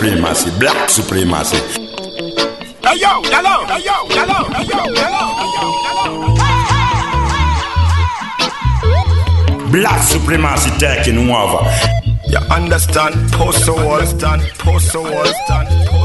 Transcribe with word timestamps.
supremacy, 0.00 0.50
black 0.58 0.88
supremacy. 0.88 1.58
Hey 2.82 2.96
yo, 2.96 3.20
hello, 3.24 3.66
hey 3.66 3.84
yo, 3.84 3.92
hello, 4.08 4.48
hey 4.48 4.64
yo, 4.64 4.78
hello, 4.96 5.24
hey 5.36 5.50
yo, 5.56 5.64
hello. 5.84 6.12
Black 9.70 10.02
supremacy 10.02 10.70
taking 10.78 11.18
over. 11.28 11.62
You 12.28 12.38
understand? 12.50 13.14
Post 13.32 13.66
the 13.66 13.74
wall, 13.74 14.06
stand, 14.06 14.42
post 14.58 14.92
the 14.94 15.02
wall, 15.02 15.26
stand, 15.44 15.68
post 15.88 15.99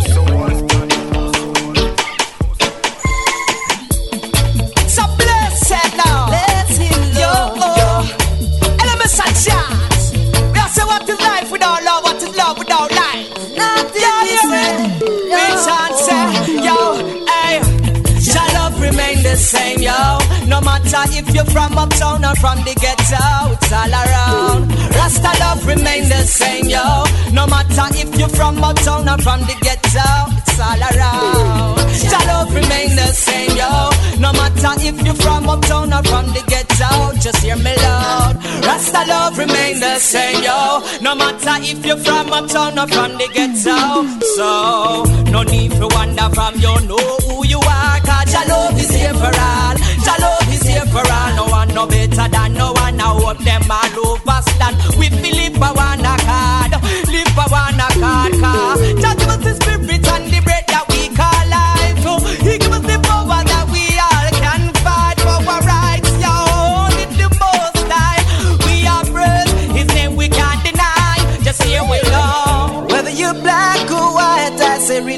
same, 19.35 19.81
yo. 19.81 20.17
No 20.48 20.62
matter 20.62 21.03
if 21.12 21.34
you're 21.34 21.45
from 21.45 21.77
uptown 21.77 22.23
or 22.23 22.35
from 22.35 22.59
the 22.59 22.73
ghetto, 22.75 23.52
it's 23.53 23.71
all 23.71 23.91
around. 23.91 24.71
Rasta 24.95 25.31
love 25.39 25.66
remain 25.67 26.08
the 26.09 26.23
same, 26.23 26.66
yo. 26.66 27.03
No 27.31 27.45
matter 27.48 27.88
if 27.95 28.17
you're 28.17 28.30
from 28.30 28.63
uptown 28.63 29.08
or 29.09 29.17
from 29.20 29.41
the 29.41 29.55
ghetto, 29.61 30.45
it's 30.55 30.64
all 30.64 30.82
around. 30.82 31.80
Shall 31.95 32.26
love 32.27 32.54
remain 32.54 32.95
the 32.95 33.08
same, 33.14 33.55
yo. 33.58 33.90
No 34.20 34.32
matter 34.34 34.73
if 34.80 35.02
you're 35.05 35.16
from 35.16 35.50
uptown 35.50 35.94
or 35.94 36.04
from 36.04 36.28
the 36.28 36.44
ghetto, 36.48 37.17
just 37.20 37.44
hear 37.44 37.56
me 37.58 37.75
loud. 37.75 38.36
Rasta 38.64 39.03
love 39.08 39.38
remain 39.38 39.80
the 39.80 40.00
same, 40.00 40.44
yo. 40.44 40.81
No 41.02 41.16
matter 41.16 41.56
if 41.62 41.86
you're 41.86 41.97
from 41.97 42.31
uptown 42.31 42.80
or 42.80 42.88
from 42.88 43.17
the 43.17 43.28
ghetto. 43.34 44.08
So, 44.36 45.03
no 45.31 45.44
need 45.44 45.72
to 45.72 45.88
wonder 45.92 46.30
from 46.34 46.56
you 46.56 46.75
know 46.88 47.08
who 47.28 47.45
you 47.45 47.59
are, 47.59 48.00
cause 48.02 48.31
your 48.34 48.45
love 48.47 48.80
is 48.80 48.92
here 48.92 49.14
for 49.14 49.34
all. 49.34 49.75
Your 50.08 50.17
love 50.19 50.53
is 50.53 50.64
here 50.64 50.86
for 50.88 51.03
all. 51.03 51.36
No 51.36 51.45
one 51.47 51.73
no 51.73 51.88
better 51.88 52.28
than 52.30 52.53
no 52.53 52.72
one. 52.73 53.00
I 53.00 53.09
hope 53.19 53.40
them 53.40 53.64
all 53.69 54.16
overstand. 54.16 54.75
We 55.00 55.09
feel 55.09 55.36
live 55.36 55.56
for 55.56 55.73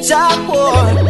I 0.09 0.95
say 0.95 1.06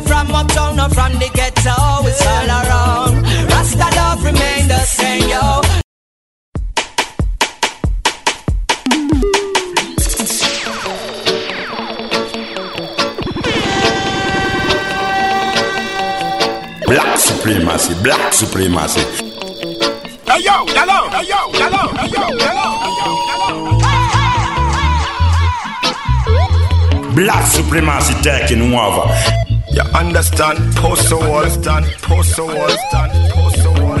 you're 0.00 0.08
from 0.08 0.34
uptown 0.34 0.80
or 0.80 0.88
from 0.90 1.12
the 1.14 1.28
ghetto, 1.34 1.74
it's 2.06 2.26
all 2.26 2.48
around. 2.48 3.22
Rasta 3.48 3.88
love 3.96 4.24
remain 4.24 4.68
the 4.68 4.78
same, 4.80 5.28
yo. 5.28 5.62
Black 16.86 17.18
supremacy, 17.18 17.94
black 18.02 18.32
supremacy. 18.32 19.00
Hey 20.26 20.40
yo, 20.42 20.64
hello, 20.68 21.08
hey 21.10 21.26
yo, 21.28 21.50
hello, 21.52 21.92
hey 21.94 22.08
yo, 22.08 22.22
hello, 22.38 22.66
hey 22.84 22.96
yo, 23.00 23.10
hello. 23.30 23.50
Black 27.14 27.46
supremacy 27.46 28.14
taking 28.22 28.74
over. 28.74 29.49
You 29.72 29.82
understand? 29.94 30.58
Post 30.76 31.08
the 31.10 31.16
wall, 31.16 31.48
stand, 31.48 31.86
post 32.02 32.36
the 32.36 32.44
wall, 32.44 32.68
stand, 32.88 33.12
post 33.32 33.62
the 33.62 33.70
wall. 33.80 33.98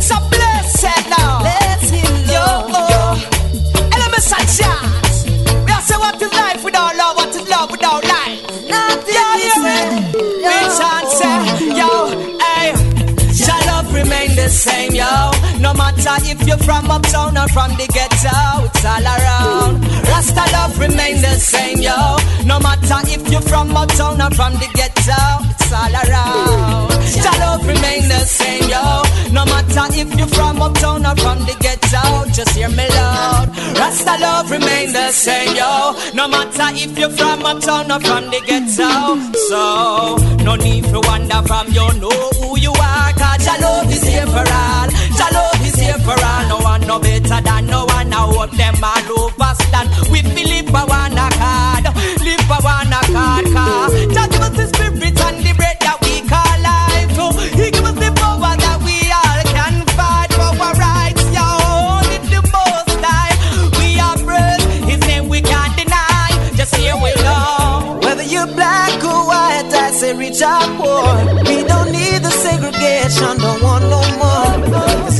So 0.00 0.16
blessed 0.30 1.08
now. 1.10 1.40
Bless 1.40 1.90
him, 1.90 2.12
Lord. 2.30 2.70
Oh. 2.70 3.90
Elements 3.94 4.32
and 4.32 4.48
chance. 4.58 5.24
We 5.66 5.72
are 5.72 5.82
say 5.82 5.96
what 5.96 6.22
is 6.22 6.32
life 6.32 6.62
without 6.62 6.94
love, 6.96 7.16
what 7.16 7.28
is 7.34 7.48
love 7.48 7.70
without 7.70 8.04
life. 8.04 8.40
Nothing 8.68 9.14
yeah, 9.14 9.36
yeah, 9.42 9.58
man. 9.66 10.12
We 10.14 10.54
chant 10.78 11.08
say, 11.18 11.38
yo, 11.80 11.92
hey. 12.38 13.34
Shall 13.34 13.66
love 13.66 13.92
remain 13.92 14.36
the 14.36 14.48
same, 14.48 14.94
yo. 14.94 15.33
No 15.64 15.72
matter 15.72 16.16
if 16.30 16.46
you're 16.46 16.58
from 16.58 16.90
uptown 16.90 17.38
or 17.38 17.48
from 17.48 17.70
the 17.80 17.86
ghetto, 17.88 18.36
it's 18.68 18.84
all 18.84 19.06
around. 19.14 19.80
Rasta 20.12 20.44
love 20.52 20.78
remain 20.78 21.16
the 21.22 21.34
same, 21.40 21.80
yo. 21.80 21.96
No 22.44 22.60
matter 22.60 23.00
if 23.08 23.26
you're 23.32 23.40
from 23.40 23.74
uptown 23.74 24.20
or 24.20 24.30
from 24.36 24.52
the 24.60 24.68
ghetto, 24.74 25.16
it's 25.50 25.72
all 25.72 25.94
around. 26.04 26.92
Shall 27.08 27.38
love 27.40 27.66
remain 27.66 28.08
the 28.12 28.20
same, 28.28 28.68
yo. 28.68 28.84
No 29.32 29.44
matter 29.46 29.86
if 30.00 30.12
you're 30.18 30.28
from 30.28 30.60
uptown 30.60 31.06
or 31.06 31.16
from 31.16 31.38
the 31.48 31.56
ghetto, 31.64 32.28
just 32.36 32.54
hear 32.54 32.68
me 32.68 32.86
loud. 32.90 33.48
Rasta 33.80 34.16
love 34.20 34.50
remain 34.50 34.92
the 34.92 35.10
same, 35.12 35.56
yo. 35.56 35.96
No 36.12 36.28
matter 36.28 36.68
if 36.76 36.98
you're 36.98 37.08
from 37.10 37.44
uptown 37.46 37.90
or 37.90 38.00
from 38.00 38.24
the 38.30 38.40
ghetto. 38.46 39.16
So, 39.48 40.16
no 40.44 40.56
need 40.56 40.84
to 40.92 41.00
wonder 41.08 41.40
from 41.48 41.68
you 41.68 41.88
know 42.00 42.20
who 42.38 42.58
you 42.58 42.72
are, 42.72 43.12
cause 43.14 43.46
your 43.46 43.58
love 43.60 43.90
is 43.90 44.02
here 44.02 44.26
for 44.26 44.44
all. 44.44 44.88
Your 45.18 45.30
love 45.32 45.53
here 45.84 46.00
for 46.06 46.16
all. 46.16 46.42
No 46.48 46.58
one 46.58 46.80
no 46.86 46.98
better 46.98 47.40
than 47.40 47.66
no 47.66 47.84
one. 47.84 48.12
I 48.12 48.22
hope 48.32 48.50
them 48.52 48.76
all 48.82 49.28
overstand. 49.28 49.88
We 50.10 50.22
live 50.22 50.66
for 50.72 50.84
one 50.88 51.18
accord. 51.26 51.84
Live 52.24 52.44
for 52.48 52.60
one 52.64 52.92
accord, 53.00 53.44
cause 53.52 53.92
Jah 54.14 54.26
give 54.32 54.44
us 54.48 54.54
the 54.56 54.66
spirit 54.72 55.20
and 55.26 55.36
the 55.44 55.52
bread 55.60 55.76
that 55.84 55.98
we 56.04 56.14
call 56.32 56.56
life. 56.64 57.10
Oh, 57.20 57.32
He 57.58 57.70
give 57.70 57.84
us 57.84 57.96
the 58.02 58.10
power 58.20 58.54
that 58.64 58.78
we 58.86 58.96
all 59.20 59.40
can 59.56 59.76
fight 59.98 60.30
for 60.32 60.52
our 60.64 60.74
rights. 60.74 61.24
Yo, 61.36 61.44
only 61.44 62.18
oh, 62.20 62.30
the 62.32 62.40
most 62.54 62.96
high. 63.04 63.34
We 63.78 63.88
are 64.06 64.18
brothers. 64.24 64.64
His 64.88 65.00
name 65.08 65.28
we 65.28 65.40
can't 65.42 65.74
deny. 65.76 66.28
Just 66.56 66.74
here 66.76 66.96
we 66.96 67.12
go. 67.28 68.00
Whether 68.04 68.24
you're 68.24 68.46
black 68.46 68.96
or 69.04 69.26
white, 69.28 69.70
I 69.72 69.90
say 69.92 70.12
rich 70.16 70.40
or 70.42 70.64
poor. 70.80 71.04
We 71.48 71.64
don't 71.64 71.90
need 71.92 72.22
the 72.24 72.30
segregation, 72.30 73.36
don't 73.38 73.62
want 73.62 73.84
no 73.92 74.00
more. 74.20 75.13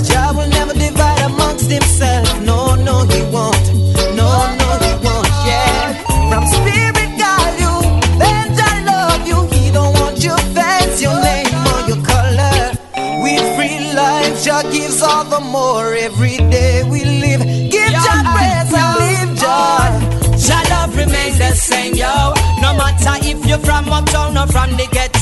Divide 1.69 1.83
himself. 1.83 2.41
No, 2.43 2.75
no, 2.75 3.05
he 3.07 3.23
won't. 3.31 3.67
No, 4.15 4.29
no, 4.59 4.69
he 4.81 4.93
won't. 5.05 5.29
Yeah. 5.47 5.95
From 6.31 6.47
spirit, 6.47 7.19
God, 7.19 7.53
you, 7.61 8.19
then 8.19 8.55
Jah 8.57 8.83
love 8.85 9.27
you. 9.27 9.47
He 9.57 9.71
don't 9.73 9.93
want 9.95 10.23
your 10.23 10.39
fancy, 10.55 11.05
your 11.05 11.21
name 11.23 11.47
or 11.73 11.81
your 11.89 12.05
color. 12.05 12.73
With 13.23 13.45
free 13.57 13.93
life, 13.93 14.45
Jah 14.45 14.63
gives 14.71 15.03
all 15.03 15.25
the 15.25 15.41
more 15.41 15.95
every 15.95 16.37
day 16.51 16.83
we 16.89 17.05
live. 17.05 17.41
Give 17.71 17.93
Jah 17.93 18.23
praise 18.35 18.73
and 18.75 18.99
live 19.01 19.33
joy. 19.39 20.37
Jah 20.39 20.63
love 20.71 20.97
remain 20.97 21.39
the 21.39 21.53
same, 21.55 21.95
yo. 21.95 22.35
No 22.61 22.75
matter 22.77 23.17
if 23.27 23.45
you're 23.47 23.59
from 23.59 23.89
uptown 23.91 24.37
or 24.37 24.47
from 24.49 24.71
the 24.73 24.87
ghetto, 24.93 25.14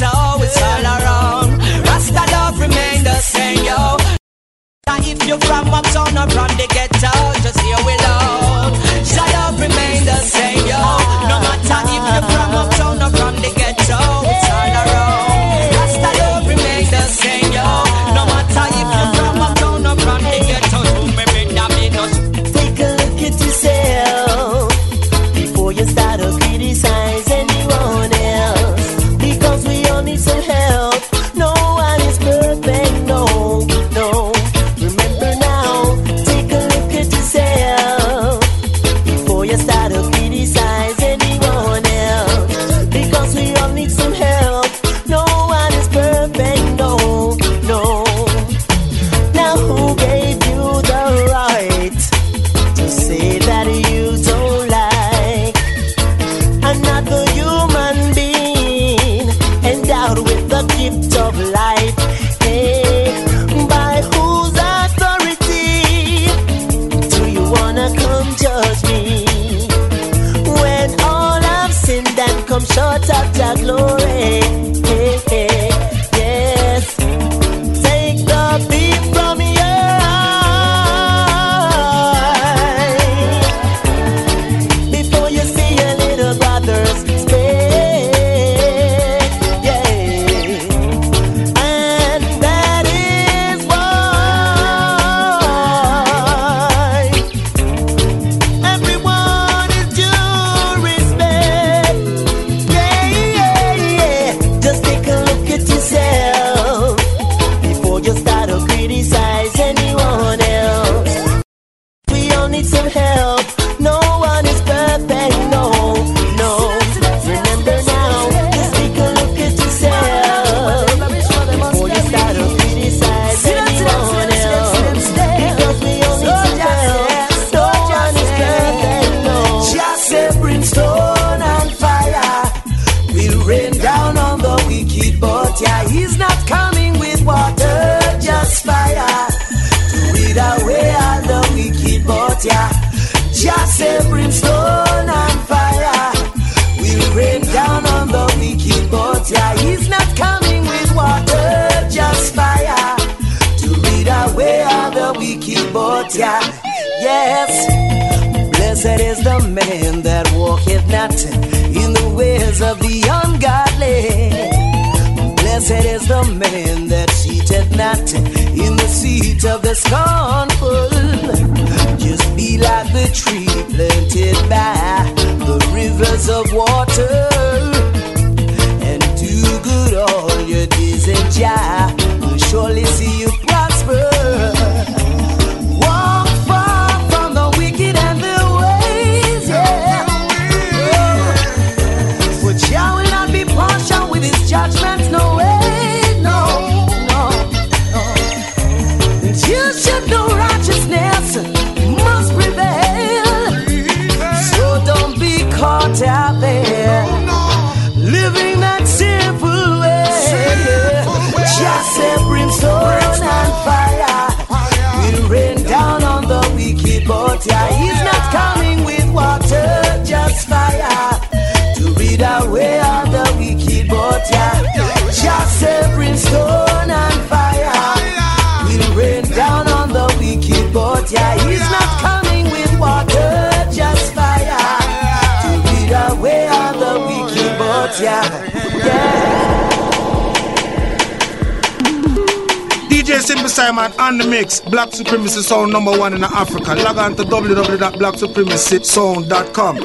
Simple 243.22 243.48
Simon 243.48 243.90
on 243.98 244.18
the 244.18 244.26
mix. 244.26 244.60
Black 244.60 244.92
Supremacy 244.92 245.40
Sound 245.42 245.72
number 245.72 245.96
one 245.96 246.12
in 246.12 246.22
Africa. 246.24 246.74
Log 246.74 246.98
on 246.98 247.14
to 247.16 247.22
www.blacksupremacysound.com. 247.22 249.78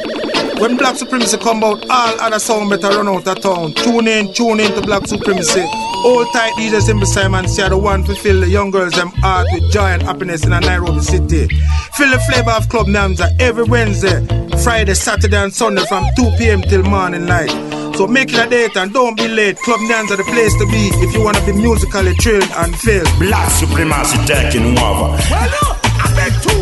When 0.60 0.76
Black 0.76 0.96
Supremacy 0.96 1.38
come 1.38 1.64
out, 1.64 1.88
all 1.88 2.20
other 2.20 2.40
sound 2.40 2.72
better 2.72 2.90
run 2.90 3.08
out 3.08 3.28
of 3.28 3.40
town. 3.42 3.74
Tune 3.74 4.08
in, 4.08 4.34
tune 4.34 4.60
in 4.60 4.72
to 4.74 4.82
Black 4.82 5.06
Supremacy. 5.06 5.62
Hold 5.64 6.28
tight, 6.34 6.54
DJ 6.54 6.82
Simple 6.82 7.06
Simon. 7.06 7.48
See 7.48 7.62
the 7.68 7.78
one 7.78 8.04
to 8.06 8.16
fill 8.16 8.42
the 8.42 8.50
young 8.50 8.72
girls 8.72 8.94
them 8.94 9.10
heart 9.10 9.46
with 9.52 9.72
joy 9.72 9.86
and 9.86 10.02
happiness 10.02 10.44
in 10.44 10.54
a 10.54 10.60
Nairobi 10.60 11.02
city. 11.02 11.48
Feel 11.94 12.10
the 12.10 12.20
flavor 12.28 12.50
of 12.52 12.68
Club 12.70 12.88
Namza 12.88 13.30
every 13.40 13.66
Wednesday, 13.66 14.26
Friday, 14.64 14.96
Saturday, 14.96 15.38
and 15.38 15.54
Sunday 15.54 15.86
from 15.86 16.04
2 16.16 16.32
p.m. 16.40 16.62
till 16.62 16.82
morning 16.84 17.28
light. 17.28 17.67
So 17.98 18.06
make 18.06 18.32
it 18.32 18.46
a 18.46 18.48
date 18.48 18.78
and 18.78 18.94
don't 18.94 19.18
be 19.18 19.28
late. 19.28 19.58
Club 19.58 19.80
Nans 19.90 20.12
Nyanza 20.12 20.18
the 20.18 20.24
place 20.26 20.54
to 20.60 20.66
be 20.68 20.92
if 21.04 21.16
you 21.16 21.24
wanna 21.24 21.44
be 21.48 21.54
musically 21.54 22.14
thrilled 22.14 22.52
and 22.58 22.78
filled. 22.78 23.10
Black 23.18 23.50
supremacy 23.50 24.18
taking 24.28 24.78
over. 24.78 25.18
Well, 25.32 25.50
no, 25.50 25.66
I 25.82 26.14
beg 26.16 26.42
to. 26.44 26.57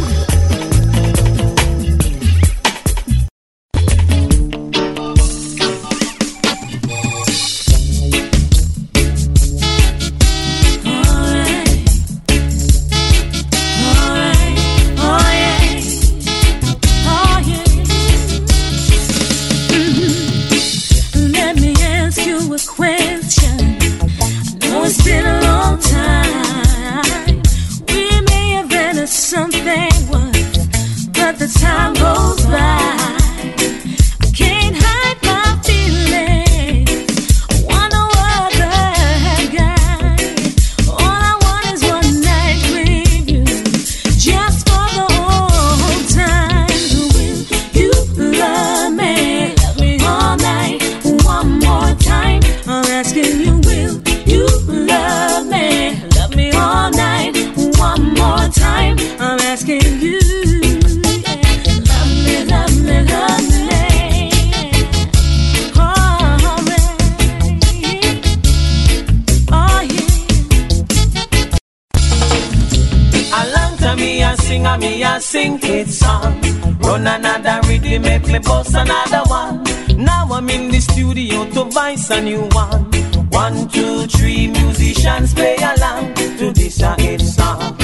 Me 74.78 75.04
a 75.04 75.20
sing 75.20 75.60
it 75.64 75.88
song. 75.88 76.42
Run 76.80 77.08
another 77.08 77.60
rhythm, 77.68 78.02
make 78.02 78.28
me 78.28 78.40
bust 78.40 78.76
another 78.76 79.24
one. 79.28 79.64
Now 79.98 80.28
I'm 80.32 80.50
in 80.50 80.72
the 80.72 80.80
studio 80.80 81.46
to 81.52 81.64
voice 81.66 82.10
a 82.10 82.22
new 82.22 82.44
one. 82.52 82.84
One, 83.30 83.68
two, 83.70 84.08
three 84.08 84.48
musicians 84.48 85.34
play 85.34 85.58
along 85.58 86.14
to 86.16 86.52
this 86.52 86.82
a 86.82 86.96
hit 87.02 87.22
song. 87.22 87.78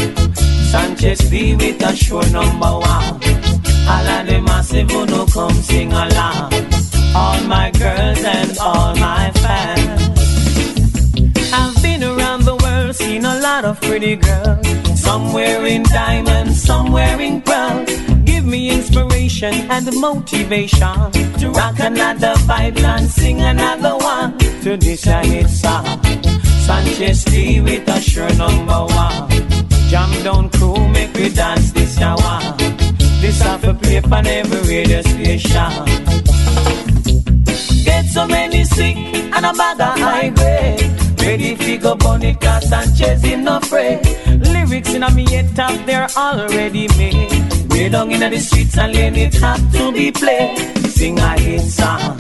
Sanchez 0.72 1.30
be 1.30 1.56
with 1.56 1.82
a 1.84 1.96
show 1.96 2.22
number 2.32 2.74
one. 2.80 3.20
All 3.92 4.08
of 4.16 4.28
the 4.28 4.42
massive 4.46 4.90
who 4.90 5.26
come 5.28 5.54
sing 5.54 5.92
along. 5.92 6.54
All 7.16 7.42
my 7.44 7.72
girls 7.72 8.24
and 8.24 8.58
all 8.60 8.96
my 8.96 9.32
fans. 9.36 10.11
Seen 13.02 13.26
a 13.26 13.36
lot 13.40 13.66
of 13.66 13.80
pretty 13.82 14.16
girls. 14.16 14.68
Some 14.96 15.34
wearing 15.34 15.84
diamonds, 15.84 16.62
some 16.62 16.92
wearing 16.92 17.42
pearls. 17.42 17.90
Give 18.30 18.46
me 18.46 18.62
inspiration 18.78 19.54
and 19.76 19.86
motivation 20.08 20.98
to 21.40 21.46
rock 21.60 21.80
another 21.80 22.34
vibe 22.50 22.80
and 22.94 23.08
sing 23.10 23.42
another 23.42 23.96
one 23.98 24.38
to 24.64 24.78
this 24.78 25.08
a 25.08 25.20
hit 25.32 25.50
song. 25.50 25.86
Sanchez 26.66 27.24
T 27.26 27.62
with 27.62 27.88
a 27.96 28.00
sure 28.00 28.34
number 28.36 28.82
one. 29.04 29.30
Jam 29.90 30.12
down 30.24 30.50
crew, 30.50 30.88
make 30.90 31.14
we 31.14 31.30
dance 31.30 31.72
this 31.72 32.00
hour. 32.00 32.40
This 33.22 33.42
off 33.46 33.64
a 33.64 33.74
play 33.74 34.02
on 34.18 34.28
every 34.28 34.62
radio 34.70 35.02
station. 35.02 35.74
Get 37.86 38.06
so 38.06 38.28
many 38.28 38.64
sick 38.64 38.98
and 39.36 39.46
a 39.46 39.54
bag 39.54 39.82
of 39.82 40.00
high 40.00 40.30
grade. 40.30 41.01
Ready 41.22 41.56
fi 41.56 41.78
go 41.78 41.96
bunny 41.96 42.34
cause 42.36 42.68
Sanchez 42.70 43.24
in 43.24 43.44
no 43.44 43.60
fray. 43.60 44.02
Lyrics 44.28 44.94
in 44.94 45.04
a 45.04 45.12
me 45.12 45.30
head 45.30 45.56
top, 45.56 45.74
they're 45.86 46.08
already 46.18 46.88
made. 46.98 47.32
Way 47.70 47.90
down 47.90 48.12
in 48.12 48.20
the 48.20 48.40
streets 48.40 48.78
and 48.78 48.94
lane 48.94 49.16
it 49.16 49.34
have 49.36 49.72
to 49.74 49.92
be 49.92 50.12
played. 50.12 50.58
Sing 50.88 51.20
a 51.20 51.40
hit 51.40 51.62
song. 51.62 52.18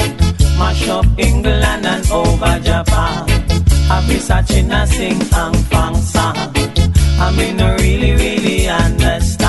Mash 0.58 0.88
up 0.88 1.05
England 1.17 1.86
and 1.86 2.12
over 2.12 2.60
Japan. 2.60 3.25
I 3.89 4.05
be 4.08 4.20
searching 4.20 4.72
a 4.72 4.86
sing 4.88 5.20
ang 5.34 5.53
fang 5.70 5.96
song. 5.96 6.38
I 7.20 7.31
mean, 7.38 7.60
I 7.60 7.75
really, 7.75 8.12
really 8.13 8.70
understand. 8.70 9.40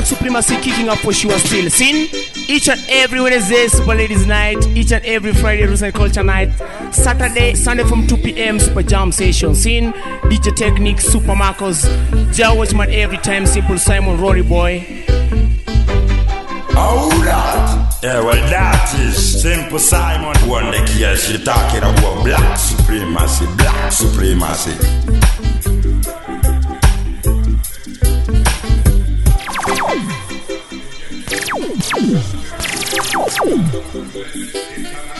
Black 0.00 0.08
supremacy 0.08 0.56
kicking 0.62 0.88
up 0.88 0.96
for 0.96 1.12
sure 1.12 1.38
still. 1.38 1.68
seen. 1.68 2.08
each 2.48 2.70
and 2.70 2.82
every 2.88 3.20
Wednesday, 3.20 3.68
Super 3.68 3.94
Ladies 3.94 4.24
Night, 4.24 4.66
each 4.68 4.92
and 4.92 5.04
every 5.04 5.34
Friday, 5.34 5.66
Roots 5.66 5.82
and 5.82 5.92
Culture 5.92 6.24
Night, 6.24 6.48
Saturday, 6.90 7.52
Sunday 7.52 7.84
from 7.84 8.06
2 8.06 8.16
p.m. 8.16 8.58
Super 8.58 8.82
Jam 8.82 9.12
Session. 9.12 9.54
Seen 9.54 9.92
DJ 10.22 10.56
Technique, 10.56 11.02
Super 11.02 11.36
Marcos, 11.36 11.82
Jah 12.34 12.54
Watchman 12.54 12.88
every 12.90 13.18
time, 13.18 13.44
Simple 13.44 13.76
Simon, 13.76 14.18
Rory 14.18 14.40
Boy. 14.40 15.04
Oh, 16.70 17.10
that. 17.26 17.98
Yeah, 18.02 18.24
well, 18.24 18.32
that 18.48 18.98
is 19.00 19.42
Simple 19.42 19.78
Simon. 19.78 20.34
One 20.48 20.70
day, 20.70 20.82
yeah, 20.96 21.14
she 21.14 21.36
talking 21.44 21.80
about 21.80 22.24
black 22.24 22.56
supremacy, 22.56 23.44
black 23.58 23.92
supremacy. 23.92 25.69
International. 34.12 35.19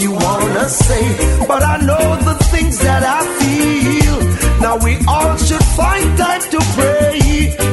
you 0.00 0.12
wanna 0.12 0.68
say, 0.68 1.04
but 1.46 1.62
I 1.62 1.76
know 1.78 2.16
the 2.28 2.34
things 2.52 2.78
that 2.78 3.02
I 3.02 3.20
feel. 3.40 4.18
Now 4.60 4.76
we 4.78 4.96
all 5.06 5.36
should 5.36 5.64
find 5.76 6.16
time 6.16 6.42
to 6.54 6.60
pray, 6.76 7.18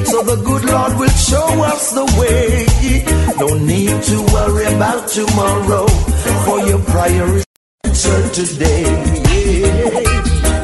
so 0.06 0.24
the 0.24 0.38
good 0.44 0.66
Lord 0.66 0.98
will 1.00 1.16
show 1.30 1.48
us 1.72 1.92
the 1.92 2.06
way. 2.20 2.66
No 3.38 3.48
need 3.58 4.02
to 4.12 4.18
worry 4.34 4.66
about 4.74 5.08
tomorrow, 5.08 5.88
for 6.46 6.60
your 6.68 6.80
prayer 6.80 7.28
is 7.38 7.46
answered 7.84 8.34
today. 8.34 8.84
Yeah. 9.30 10.59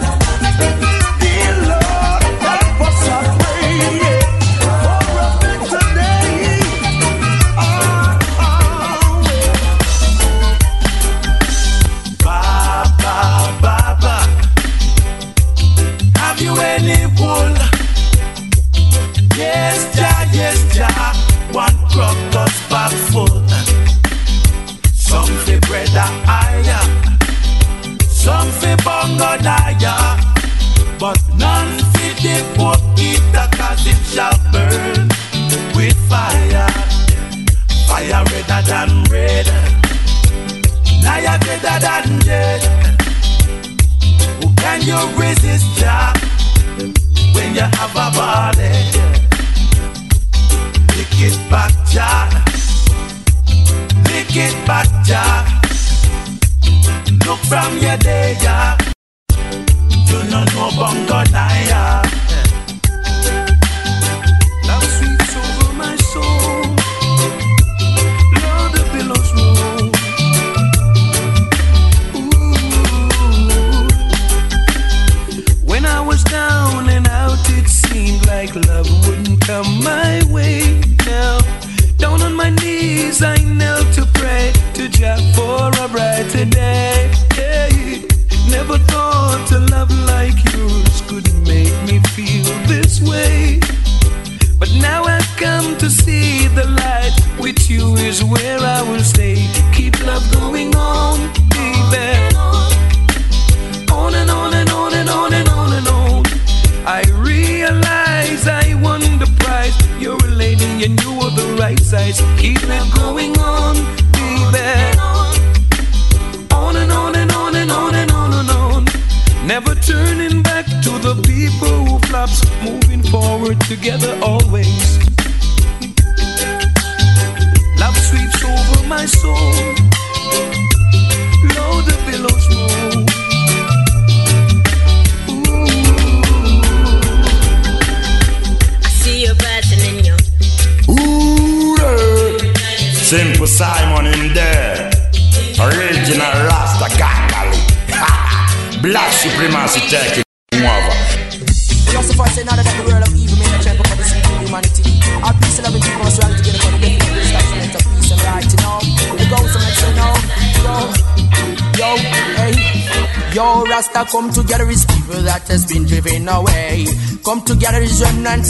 A 86.38 86.75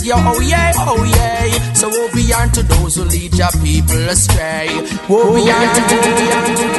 yo, 0.04 0.16
oh 0.18 0.40
yeah, 0.42 0.74
oh 0.78 1.04
yeah. 1.04 1.74
So 1.74 1.90
woe 1.90 2.10
be 2.14 2.34
unto 2.34 2.62
those 2.64 2.96
who 2.96 3.04
lead 3.06 3.34
your 3.36 3.52
people 3.64 3.98
astray. 4.10 4.68
Woe 5.08 5.36
be 5.36 5.50
unto, 5.50 5.82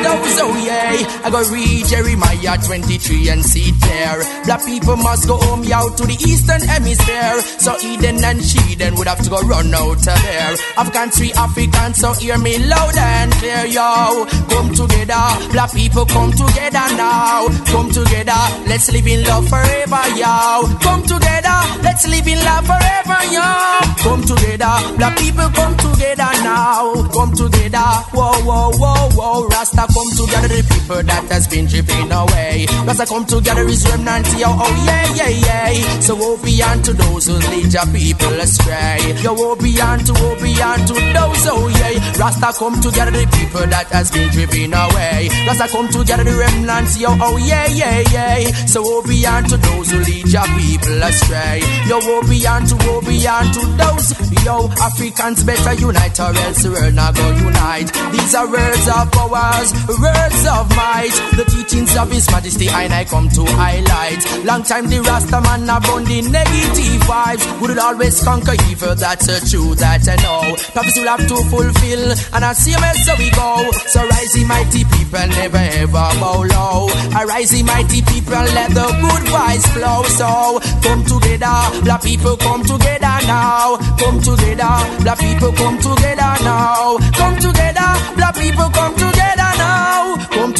those, 0.02 0.38
oh 0.42 0.57
yeah. 0.64 1.06
I 1.27 1.31
go 1.31 1.43
read 1.51 1.87
Jeremiah 1.87 2.57
23 2.57 3.31
and 3.31 3.45
see 3.45 3.73
there. 3.73 4.23
Black 4.45 4.65
people 4.65 4.95
must 4.95 5.27
go 5.27 5.37
home, 5.37 5.65
yo, 5.65 5.91
to 5.91 6.07
the 6.07 6.15
eastern 6.23 6.62
hemisphere. 6.62 7.43
So 7.59 7.75
Eden 7.83 8.23
and 8.23 8.39
Sheden 8.39 8.97
would 8.97 9.09
have 9.09 9.19
to 9.25 9.31
go 9.31 9.43
run 9.43 9.75
out 9.75 9.99
of 9.99 10.07
there. 10.07 10.55
Africans, 10.79 11.19
free 11.19 11.33
Africans, 11.33 11.99
so 11.99 12.12
hear 12.12 12.39
me 12.39 12.62
loud 12.62 12.95
and 12.95 13.33
clear, 13.43 13.67
yo. 13.67 14.23
Come 14.55 14.71
together, 14.71 15.27
black 15.51 15.75
people 15.75 16.07
come 16.07 16.31
together 16.31 16.87
now. 16.95 17.51
Come 17.75 17.91
together, 17.91 18.43
let's 18.71 18.87
live 18.95 19.09
in 19.11 19.27
love 19.27 19.51
forever, 19.51 20.07
yo. 20.15 20.62
Come 20.79 21.03
together, 21.11 21.59
let's 21.83 22.07
live 22.07 22.29
in 22.31 22.39
love 22.39 22.71
forever, 22.71 23.19
yo. 23.35 23.51
Come 23.99 24.23
together, 24.23 24.75
black 24.95 25.19
people 25.19 25.51
come 25.51 25.75
together 25.75 26.31
now. 26.47 26.95
Come 27.11 27.35
together, 27.35 27.91
whoa, 28.15 28.31
whoa, 28.47 28.71
whoa, 28.79 29.11
whoa. 29.19 29.49
Rasta 29.51 29.91
come 29.91 30.11
together, 30.15 30.55
the 30.55 30.62
people 30.62 31.03
that 31.03 31.15
has 31.24 31.48
been 31.48 31.66
driven 31.66 32.12
away. 32.12 32.66
Rasta 32.87 33.07
come 33.07 33.24
together 33.26 33.66
is 33.66 33.88
remnant, 33.90 34.26
yo, 34.38 34.48
oh 34.48 34.85
yeah, 34.87 35.14
yeah, 35.14 35.29
yeah. 35.29 36.00
So 36.00 36.14
woe 36.14 36.37
be 36.42 36.62
unto 36.62 36.92
those 36.92 37.26
who 37.26 37.35
lead 37.35 37.72
your 37.72 37.87
people 37.87 38.35
astray. 38.40 39.14
Yo, 39.22 39.35
woe 39.35 39.57
be 39.57 39.81
unto, 39.81 40.12
woe 40.14 40.37
be 40.40 40.52
unto 40.61 40.94
those, 40.94 41.46
oh 41.48 41.68
yeah. 41.68 42.18
Rasta 42.18 42.52
come 42.59 42.81
together, 42.81 43.11
the 43.11 43.26
people 43.37 43.66
that 43.66 43.87
has 43.88 44.11
been 44.11 44.29
driven 44.31 44.74
away. 44.74 45.29
Rasta 45.46 45.68
come 45.68 45.88
together, 45.88 46.24
the 46.24 46.37
remnants, 46.37 46.98
yo, 46.98 47.09
oh 47.11 47.37
yeah, 47.38 47.66
yeah, 47.66 48.00
yeah. 48.12 48.52
So 48.66 48.83
woe 48.83 49.02
be 49.02 49.24
unto 49.26 49.57
those 49.57 49.90
who 49.90 49.98
lead 50.00 50.29
your 50.29 50.46
people 50.55 51.02
astray. 51.02 51.62
Yo, 51.88 51.98
woe 51.98 52.22
be 52.29 52.46
unto, 52.46 52.76
woe 52.87 53.00
be 53.00 53.26
unto 53.26 53.62
those. 53.76 54.14
Yo, 54.44 54.68
Africans 54.79 55.42
better 55.44 55.74
unite 55.74 56.20
or 56.20 56.35
else 56.35 56.66
world 56.66 56.94
not 56.94 57.14
go 57.14 57.29
unite. 57.37 57.92
These 58.12 58.35
are 58.35 58.46
words 58.50 58.87
of 58.88 59.11
powers, 59.11 59.72
words 59.98 60.42
of 60.46 60.68
might. 61.09 61.37
The 61.37 61.45
teachings 61.45 61.97
of 61.97 62.11
His 62.11 62.31
Majesty 62.31 62.69
and 62.69 62.92
I 62.92 63.05
come 63.05 63.29
to 63.31 63.45
highlight. 63.45 64.21
Long 64.45 64.62
time 64.62 64.88
the 64.88 65.01
Rasta 65.01 65.40
man 65.40 65.66
the 65.66 66.23
negative 66.31 67.03
vibes 67.07 67.61
would 67.61 67.79
always 67.79 68.23
conquer 68.23 68.55
evil. 68.71 68.95
That's 68.95 69.29
a 69.29 69.40
truth 69.49 69.79
that 69.79 70.09
I 70.09 70.16
know. 70.23 70.57
Prophecy 70.73 71.01
will 71.01 71.09
have 71.09 71.27
to 71.29 71.37
fulfill, 71.51 72.12
and 72.35 72.45
I 72.45 72.53
see 72.53 72.75
as 72.75 73.05
so 73.05 73.14
we 73.19 73.31
go. 73.31 73.71
So 73.87 74.07
rising 74.07 74.47
mighty 74.47 74.85
people 74.85 75.27
never 75.37 75.62
ever 75.83 76.07
bow 76.21 76.45
low. 76.45 76.88
Arising 77.14 77.66
mighty 77.66 78.03
people 78.03 78.45
let 78.55 78.71
the 78.71 78.87
good 79.03 79.25
vibes 79.31 79.66
flow. 79.75 80.03
So 80.16 80.61
come 80.83 81.05
together, 81.05 81.57
black 81.83 82.03
people 82.03 82.37
come 82.37 82.62
together 82.62 83.16
now. 83.27 83.77
Come 83.99 84.21
together, 84.21 84.75
black 85.03 85.19
people 85.19 85.53
come 85.53 85.79
together 85.79 86.33
now. 86.45 86.99
Come 87.14 87.37
together, 87.38 87.90
black 88.16 88.35
people 88.35 88.69
come 88.71 88.95
together 88.95 89.51
now. 89.59 90.06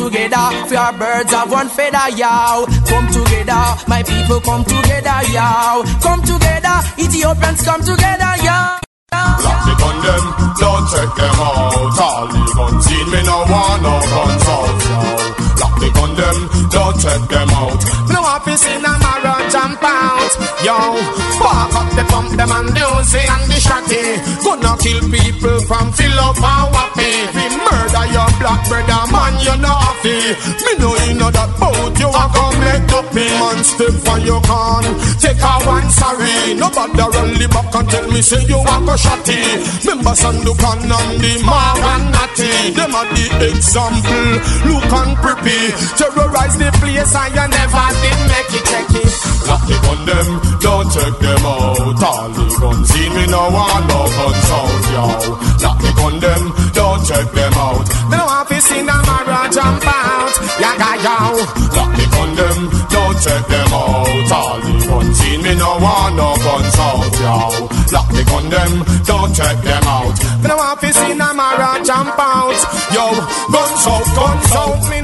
Together, 0.07 0.69
for 0.69 0.77
our 0.77 0.93
birds 0.93 1.35
of 1.35 1.51
one 1.51 1.69
feather, 1.69 2.09
yow. 2.15 2.65
Come 2.87 3.09
together, 3.09 3.65
my 3.89 4.05
people 4.05 4.41
come 4.41 4.63
together, 4.63 5.19
yow. 5.35 5.83
Come 6.01 6.23
together, 6.23 6.79
Ethiopians 6.97 7.63
come 7.63 7.81
together, 7.81 8.33
yow. 8.47 8.79
Lock 9.11 9.67
the 9.67 9.75
gun 9.83 9.97
them, 10.07 10.55
don't 10.61 10.87
take 10.95 11.15
them 11.19 11.35
out. 11.43 11.99
All 11.99 12.27
the 12.29 12.53
guns 12.55 12.87
in 12.87 13.11
me 13.11 13.23
no 13.27 13.39
want 13.51 13.83
no 13.83 13.99
guns 13.99 14.47
out. 14.47 15.39
yo. 15.41 15.46
Lock 15.61 15.75
the 15.81 15.89
gun 15.97 16.13
them, 16.17 16.39
don't 16.69 16.97
take 17.01 17.27
them 17.33 17.51
out. 17.57 17.81
No 18.13 18.21
office 18.21 18.67
in 18.69 18.85
a 18.85 18.93
marrow 19.01 19.41
jump 19.49 19.83
out. 19.83 20.33
Yo, 20.61 20.77
spark 21.37 21.73
up 21.73 21.89
the 21.97 22.05
pump, 22.13 22.31
them 22.37 22.53
and 22.53 22.69
the 22.77 22.85
and 22.85 23.45
the 23.49 23.59
shotty. 23.61 24.05
Gonna 24.45 24.77
kill 24.77 25.01
people 25.09 25.59
from 25.69 25.93
fill 25.93 26.19
up 26.21 26.37
and 26.37 26.67
wappy. 26.75 27.11
We 27.35 27.45
murder 27.57 28.07
your 28.13 28.31
black 28.41 28.63
brother, 28.69 29.03
man, 29.13 29.35
you 29.41 29.57
no 29.61 29.73
happy. 29.73 30.37
Me 30.65 30.73
know 30.77 30.95
you 31.07 31.15
know 31.17 31.31
that 31.31 31.51
boat, 31.57 31.97
you 31.97 32.09
a 32.09 32.25
come 32.35 32.57
make 32.61 32.93
up 32.93 33.09
me. 33.15 33.27
Man, 33.41 33.61
step 33.65 33.95
for 34.05 34.19
your 34.21 34.41
con. 34.43 34.85
Take 35.21 35.41
a 35.41 35.53
one 35.65 35.89
sorry. 35.91 36.55
Nobody 36.55 37.01
rally 37.01 37.47
back 37.49 37.75
and 37.75 37.89
tell 37.89 38.07
me 38.11 38.21
say 38.21 38.43
you 38.45 38.61
a 38.61 38.77
go 38.85 38.95
shotty. 38.95 39.41
Remember 39.87 40.13
Sandukan 40.13 40.85
and 40.85 41.21
the 41.21 41.33
Mar. 41.45 41.77
Them 42.37 42.95
are 42.95 43.09
the 43.17 43.49
example. 43.49 44.29
Look 44.69 44.93
and 44.93 45.17
preppy. 45.47 45.97
Terrorize 45.97 46.57
the 46.59 46.71
place 46.81 47.15
and 47.15 47.35
you 47.35 47.47
never 47.47 47.87
did 48.03 48.19
make 48.31 48.53
it 48.59 48.65
check 48.67 48.91
it. 48.91 49.13
Lock 49.47 49.63
the 49.67 49.77
gun 49.83 50.01
them, 50.07 50.29
don't 50.61 50.89
take 50.91 51.19
them 51.23 51.47
out. 51.47 52.03
All 52.03 52.29
the 52.31 52.45
guns 52.59 52.91
in 52.97 53.11
me 53.15 53.27
no 53.31 53.43
want 53.51 53.87
no 53.87 54.01
guns 54.11 54.51
out, 54.51 54.85
yo. 54.91 55.07
Lock 55.63 55.79
the 55.79 55.91
gun 55.97 56.21
them, 56.21 56.43
don't 56.75 57.03
take 57.07 57.33
them 57.33 57.55
out. 57.55 57.87
No 58.11 58.23
office 58.27 58.71
in 58.73 58.89
a 58.89 58.97
marrow 59.07 59.47
jump 59.51 59.87
out. 59.87 60.35
Yaga 60.59 60.91
yo. 61.07 61.19
Lock 61.77 61.93
the 61.95 62.07
gun 62.11 62.31
them, 62.35 62.59
don't 62.91 63.17
take 63.23 63.47
them 63.47 63.73
out. 63.73 64.33
All 64.33 64.59
the 64.61 64.73
guns 64.87 65.21
in 65.31 65.43
me 65.43 65.55
no 65.55 65.79
want 65.79 66.17
no 66.17 66.35
guns 66.43 66.79
out, 66.79 67.15
yo. 67.23 67.71
Lock 67.95 68.09
the 68.11 68.23
gun 68.27 68.51
them, 68.51 68.73
don't 69.07 69.31
take 69.35 69.63
them 69.63 69.87
out. 69.87 70.17
No 70.43 70.59
office 70.59 70.99
in 71.07 71.21
a 71.21 71.31
marrow 71.35 71.83
jump 71.85 72.19
out. 72.19 72.59
Yo, 72.91 73.07
guns 73.55 73.87
out, 73.87 74.07
guns 74.15 74.53
out. 74.53 74.91
Me 74.91 74.96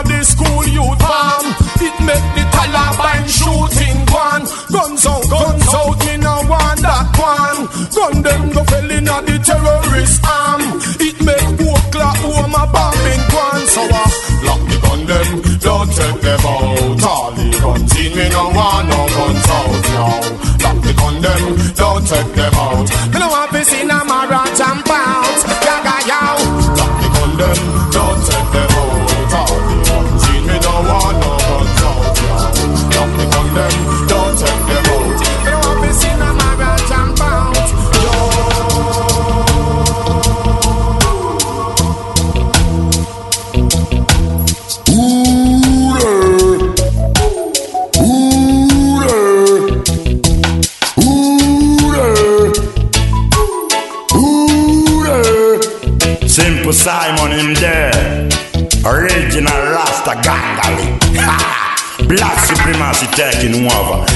a 0.00 0.08
the 0.08 0.24
school 0.24 0.64
youth 0.66 1.00
farm. 1.00 1.46
It 1.80 1.96
make 2.04 2.26
the 2.36 2.44
Taliban 2.54 3.22
shooting 3.28 3.98
one. 4.12 4.44
Guns 4.72 5.06
out, 5.06 5.24
guns 5.28 5.74
out. 5.74 5.98
Me 6.06 6.16
no 6.16 6.42
want 6.48 6.80
that 6.80 7.08
one. 7.18 7.60
Gun 7.94 8.22
them 8.22 8.50
go 8.50 8.62
fill 8.64 8.90
in 8.90 9.08
a 9.08 9.16
the 9.26 9.36
terrorist 9.44 10.20
arm. 10.24 10.62
It 11.00 11.16
make 11.24 11.50
Oklahoma 11.60 12.62
bombing 12.72 13.24
one. 13.34 13.64
So 13.66 13.82
uh, 13.82 14.10
Lock 14.46 14.62
the 14.68 14.78
gun 14.82 15.00
them, 15.06 15.28
don't 15.60 15.90
take 15.92 16.20
them 16.20 16.40
out. 16.46 17.04
All 17.04 17.32
the 17.32 17.46
guns 17.60 17.94
in 17.96 18.10
me 18.16 18.26
no 18.30 18.44
want 18.56 18.88
no 18.88 19.00
guns 19.16 19.48
out, 19.56 19.84
yo. 19.94 20.06
Lock 20.64 20.78
the 20.84 20.92
gun 20.96 21.16
them, 21.24 21.42
don't 21.74 22.04
take 22.06 22.32
them 22.34 22.54
out. 22.54 22.79
Supremacy 63.20 63.50
taking 63.50 64.09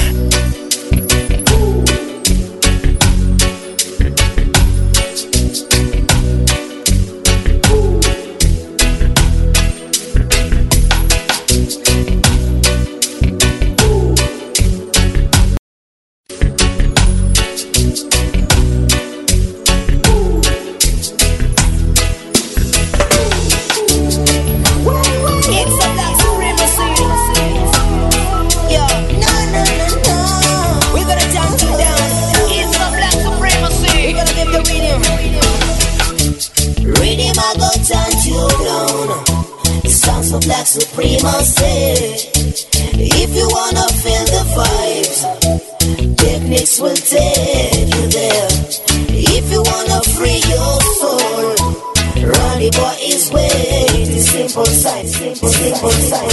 The 54.55 54.63
simple 54.63 54.79
side, 54.79 55.05
simple, 55.05 55.49
simple 55.49 55.91
side. 55.91 56.31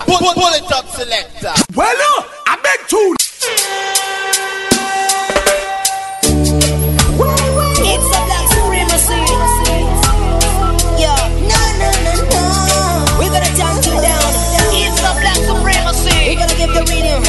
Pull, 0.00 0.18
pull, 0.18 0.34
pull 0.34 0.50
it 0.50 0.72
up, 0.72 0.88
selector. 0.88 1.54
Well, 1.76 1.94
no, 1.94 2.26
I 2.44 2.58
beg 2.58 2.88
tune. 2.90 3.14
It's 7.86 8.02
a 8.02 8.20
black 8.26 8.46
supremacy. 8.50 9.14
Yo, 10.98 11.14
no, 11.46 11.60
no, 11.78 11.86
no, 12.02 12.18
no. 12.34 12.42
We're 13.20 13.30
gonna 13.30 13.46
turn 13.54 13.78
you 13.86 13.94
down. 14.02 14.34
It's 14.74 14.98
a 14.98 15.14
black 15.14 15.38
supremacy. 15.38 16.18
We're 16.26 16.42
gonna 16.42 16.58
give 16.58 16.74
the 16.74 16.82
rhythm. 16.90 17.22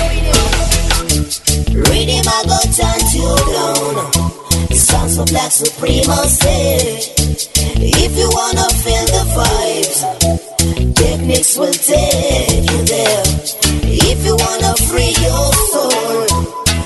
I 2.28 2.42
go 2.50 2.58
turn 2.74 3.06
you 3.14 3.30
down. 3.54 4.26
Sounds 4.74 5.18
of 5.20 5.28
black 5.28 5.52
supremacy. 5.52 7.26
If 7.78 8.18
you 8.18 8.30
wanna 8.34 8.55
will 11.58 11.74
take 11.74 12.70
you 12.70 12.82
there. 12.84 13.24
If 13.84 14.26
you 14.26 14.36
wanna 14.36 14.76
free 14.90 15.14
your 15.24 15.54
soul, 15.72 16.26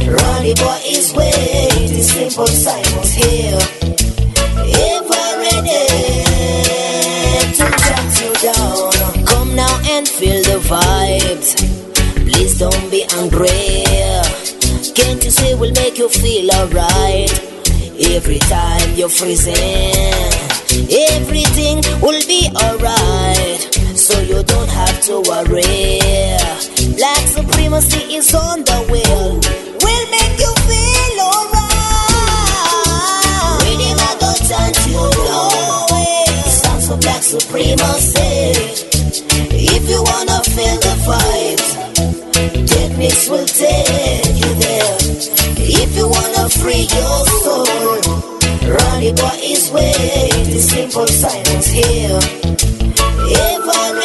Ronnie 0.06 0.54
boy 0.54 0.80
is. 0.86 1.14
The 1.14 2.02
simple 2.02 2.48
silence 2.48 3.14
here. 3.14 3.58
Ever 4.94 5.26
ready 5.42 5.84
to 7.58 7.66
jump 7.86 8.12
you 8.22 8.32
down. 8.48 9.26
Come 9.26 9.56
now 9.56 9.76
and 9.90 10.08
feel 10.08 10.42
the 10.44 10.60
vibes. 10.70 11.56
Please 12.26 12.60
don't 12.60 12.92
be 12.92 13.04
angry. 13.18 13.86
Can't 14.94 15.24
you 15.24 15.32
see 15.32 15.56
we'll 15.56 15.74
make 15.74 15.98
you 15.98 16.10
feel 16.10 16.52
alright? 16.52 17.32
Every 18.00 18.40
time 18.40 18.94
you're 18.96 19.10
freezing, 19.10 19.56
everything 21.12 21.82
will 22.02 22.22
be 22.28 22.50
alright. 22.64 23.39
You 24.40 24.46
don't 24.46 24.70
have 24.70 25.02
to 25.02 25.20
worry. 25.28 26.00
Black 26.96 27.28
supremacy 27.28 28.16
is 28.16 28.34
on 28.34 28.64
the 28.64 28.80
wheel. 28.88 29.36
We'll 29.84 30.08
make 30.16 30.40
you 30.40 30.54
feel 30.64 31.20
alright. 31.28 31.68
Reading 33.68 34.00
I 34.00 34.16
go 34.16 34.32
turn 34.48 34.72
you 34.88 35.04
low. 35.28 35.92
Sounds 36.48 36.88
for 36.88 36.96
black 37.04 37.22
supremacy. 37.22 38.56
If 39.60 39.84
you 39.92 40.00
wanna 40.08 40.40
feel 40.56 40.78
the 40.88 40.96
vibes, 41.04 41.70
techniques 42.66 43.28
will 43.28 43.46
take 43.46 44.40
you 44.40 44.56
there. 44.56 44.96
If 45.68 45.98
you 45.98 46.08
wanna 46.08 46.48
free 46.48 46.88
your 46.88 47.26
soul, 47.44 48.00
Ronnie 48.72 49.12
boy 49.12 49.36
is 49.44 49.70
way. 49.70 50.32
The 50.48 50.60
simple 50.62 51.08
silence 51.08 51.68
here. 51.68 52.79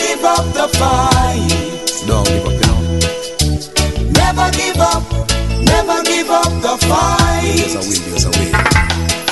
give 0.00 0.24
up 0.24 0.44
the 0.58 0.66
fight. 0.78 1.50
Don't 2.06 2.26
give 2.26 2.46
up, 2.46 2.52
you 2.52 2.66
know. 2.68 2.80
Never 4.20 4.46
give 4.60 4.80
up, 4.80 5.04
never 5.72 6.02
give 6.04 6.30
up 6.30 6.52
the 6.66 6.74
fight. 6.88 7.54
There's 7.56 7.74
a 7.74 7.82
will, 7.88 8.10
there's 8.10 8.24
a 8.24 8.30
way. 8.30 8.49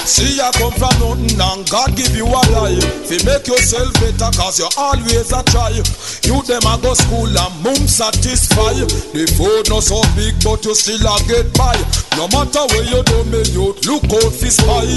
See 0.09 0.41
ya 0.41 0.49
come 0.57 0.73
from 0.73 0.97
nothing 1.05 1.37
and 1.37 1.69
God 1.69 1.93
give 1.93 2.17
you 2.17 2.25
a 2.25 2.41
life 2.57 2.81
Fi 3.05 3.21
make 3.29 3.45
yourself 3.45 3.93
better 4.01 4.33
cause 4.33 4.57
you 4.57 4.65
always 4.81 5.29
a 5.37 5.45
try. 5.53 5.69
You 6.25 6.41
them 6.49 6.65
a 6.65 6.81
go 6.81 6.97
school 6.97 7.29
and 7.29 7.55
mum 7.61 7.85
satisfy. 7.85 8.73
The 9.13 9.29
food 9.37 9.69
not 9.69 9.85
so 9.85 10.01
big 10.17 10.33
but 10.41 10.65
you 10.65 10.73
still 10.73 11.05
a 11.05 11.21
get 11.29 11.53
by. 11.53 11.77
No 12.17 12.25
matter 12.33 12.65
where 12.73 12.89
you 12.89 13.05
do 13.05 13.21
me 13.29 13.45
youth 13.53 13.85
look 13.85 14.09
out 14.09 14.33
fi 14.33 14.49
spy. 14.49 14.89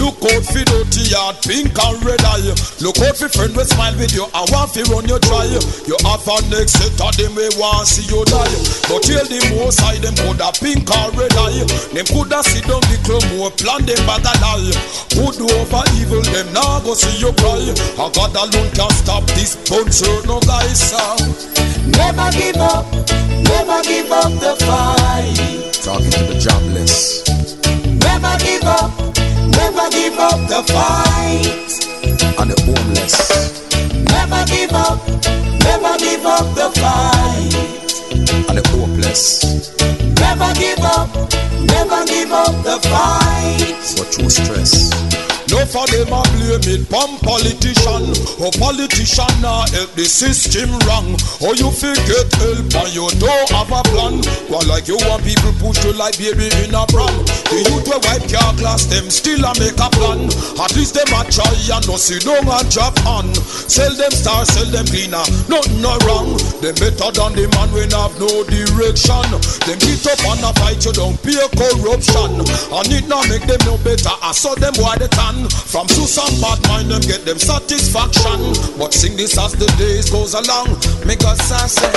Look 0.00 0.16
out 0.32 0.44
fi 0.48 0.64
dirty 0.64 1.12
yard 1.12 1.36
pink 1.44 1.76
and 1.76 2.00
red 2.00 2.24
eye. 2.24 2.56
Look 2.80 2.96
out 3.04 3.20
fi 3.20 3.28
friend 3.28 3.52
with 3.52 3.68
smile 3.68 3.92
with 4.00 4.16
you 4.16 4.24
and 4.32 4.48
want 4.48 4.72
fi 4.72 4.80
run 4.88 5.04
you 5.04 5.20
try 5.28 5.44
You 5.84 5.96
have 6.08 6.24
a 6.24 6.36
next 6.48 6.80
set 6.80 6.96
of 7.04 7.12
them 7.20 7.36
we 7.36 7.52
want 7.60 7.84
see 7.84 8.08
you 8.08 8.24
die. 8.32 8.56
But 8.88 9.04
tell 9.04 9.28
the 9.28 9.44
most 9.60 9.76
side 9.84 10.00
them 10.00 10.16
coulda 10.24 10.56
pink 10.56 10.88
or 10.88 11.12
red 11.20 11.36
eye. 11.36 11.68
Them 11.92 12.08
coulda 12.08 12.40
sit 12.40 12.64
down 12.64 12.80
the 12.88 12.96
club 13.04 13.24
more 13.36 13.52
plan 13.52 13.84
them 13.84 14.00
bag 14.08 14.24
a 14.24 14.32
lie 14.40 14.53
Good 14.54 15.40
over 15.42 15.84
evil 15.98 16.22
them 16.22 16.52
now 16.52 16.80
go 16.80 16.94
see 16.94 17.18
you 17.18 17.32
cry 17.34 17.58
I 17.98 18.10
God 18.14 18.34
alone 18.36 18.70
can 18.70 18.90
stop 18.90 19.24
this 19.34 19.56
bunch 19.68 20.02
no 20.26 20.40
guys 20.40 20.90
so 20.90 21.54
Never 21.86 22.30
give 22.32 22.56
up, 22.56 22.90
never 23.44 23.82
give 23.82 24.10
up 24.10 24.32
the 24.40 24.56
fight. 24.64 25.72
Talking 25.74 26.10
to 26.10 26.24
the 26.24 26.38
jobless. 26.40 27.28
Never 28.00 28.36
give 28.42 28.64
up, 28.64 28.90
never 29.52 29.90
give 29.90 30.18
up 30.18 30.40
the 30.48 30.62
fight. 30.72 31.70
And 32.40 32.50
the 32.50 32.56
homeless. 32.64 33.62
Never 34.10 34.44
give 34.46 34.72
up, 34.72 35.06
never 35.62 35.98
give 35.98 36.24
up 36.24 36.54
the 36.54 36.70
fight. 36.80 37.83
And 38.30 38.58
the 38.58 38.68
hopeless. 38.70 39.44
Never 40.20 40.52
give 40.54 40.78
up, 40.80 41.10
never 41.60 42.04
give 42.06 42.32
up 42.32 42.54
the 42.64 42.80
fight. 42.88 43.96
But 43.98 44.12
true 44.12 44.30
stress. 44.30 45.33
No 45.52 45.60
for 45.68 45.86
them 45.92 46.08
a 46.08 46.20
blame 46.34 46.64
it 46.64 46.88
pon 46.88 47.18
politician. 47.20 48.10
Oh 48.40 48.50
politician 48.56 49.32
now 49.44 49.68
help 49.72 49.92
the 49.92 50.04
system 50.08 50.72
wrong. 50.88 51.16
Oh 51.44 51.52
you 51.52 51.68
forget 51.70 52.28
help 52.40 52.72
and 52.72 52.90
you 52.94 53.06
don't 53.20 53.50
have 53.52 53.70
a 53.70 53.82
plan. 53.92 54.24
Well 54.48 54.64
like 54.64 54.88
you 54.88 54.96
want 55.04 55.24
people 55.24 55.52
push 55.60 55.84
you 55.84 55.92
like 55.92 56.16
baby 56.16 56.48
in 56.64 56.72
a 56.72 56.84
pram. 56.88 57.12
The 57.52 57.60
youth 57.70 57.86
will 57.86 58.00
wipe 58.08 58.24
car 58.26 58.56
glass 58.56 58.88
them 58.88 59.10
still 59.12 59.44
a 59.44 59.52
make 59.60 59.76
a 59.76 59.88
plan. 59.92 60.26
At 60.58 60.72
least 60.74 60.96
them 60.96 61.12
a 61.12 61.22
try 61.28 61.46
and 61.46 61.84
no 61.86 61.96
sit 62.00 62.24
down 62.24 62.48
and 62.48 62.68
drop 62.72 62.96
on. 63.04 63.28
Sell 63.68 63.92
them 63.94 64.12
stars, 64.12 64.48
sell 64.48 64.68
them 64.72 64.86
cleaner, 64.88 65.22
nothing 65.46 65.80
no 65.84 65.94
wrong. 66.08 66.36
Them 66.64 66.74
better 66.80 67.10
than 67.12 67.32
the 67.36 67.46
man 67.52 67.70
when 67.70 67.92
have 67.92 68.16
no 68.16 68.42
direction. 68.48 69.28
Them 69.68 69.78
get 69.78 70.04
up 70.08 70.20
and 70.24 70.44
a 70.44 70.50
fight 70.56 70.80
you 70.84 70.92
don't 70.92 71.18
pay 71.20 71.38
corruption. 71.52 72.42
And 72.72 72.88
it 72.90 73.06
not 73.08 73.28
make 73.28 73.44
them 73.44 73.60
no 73.68 73.76
better. 73.84 74.14
I 74.22 74.32
saw 74.32 74.54
them 74.56 74.74
why 74.80 74.96
they 74.96 75.08
tan 75.34 75.48
From 75.48 75.86
two 75.86 76.06
some 76.06 76.40
bad 76.40 76.60
mind 76.68 76.90
them 76.90 77.00
get 77.02 77.24
them 77.24 77.38
satisfaction 77.38 78.54
But 78.78 78.92
sing 78.92 79.16
this 79.16 79.38
as 79.38 79.52
the 79.52 79.66
days 79.78 80.10
goes 80.10 80.34
along 80.34 80.68
Make 81.06 81.22
us 81.24 81.40
say 81.72 81.90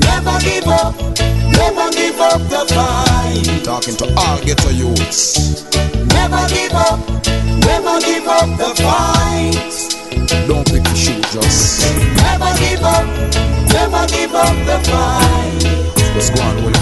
Never 0.00 0.38
give 0.40 0.66
up, 0.68 0.94
never 1.52 1.90
give 1.90 2.18
up 2.18 2.40
the 2.48 2.64
fight. 2.72 3.64
Talking 3.64 3.96
to 3.96 4.06
all 4.16 4.38
ghetto 4.40 4.70
youths. 4.70 5.64
Never 6.12 6.46
give 6.48 6.72
up, 6.72 7.00
Never 7.64 8.00
give 8.00 8.26
up 8.26 8.50
the 8.58 8.72
fight. 8.82 10.48
Don't 10.48 10.66
pick 10.66 10.82
the 10.82 10.94
shoe, 10.94 11.20
just 11.32 11.82
Never 12.16 12.52
give 12.58 12.82
up. 12.82 13.06
Never 13.72 14.06
give 14.06 14.34
up 14.34 14.56
the 14.66 14.78
fight. 14.88 16.14
let's 16.14 16.30
go 16.30 16.42
on 16.42 16.73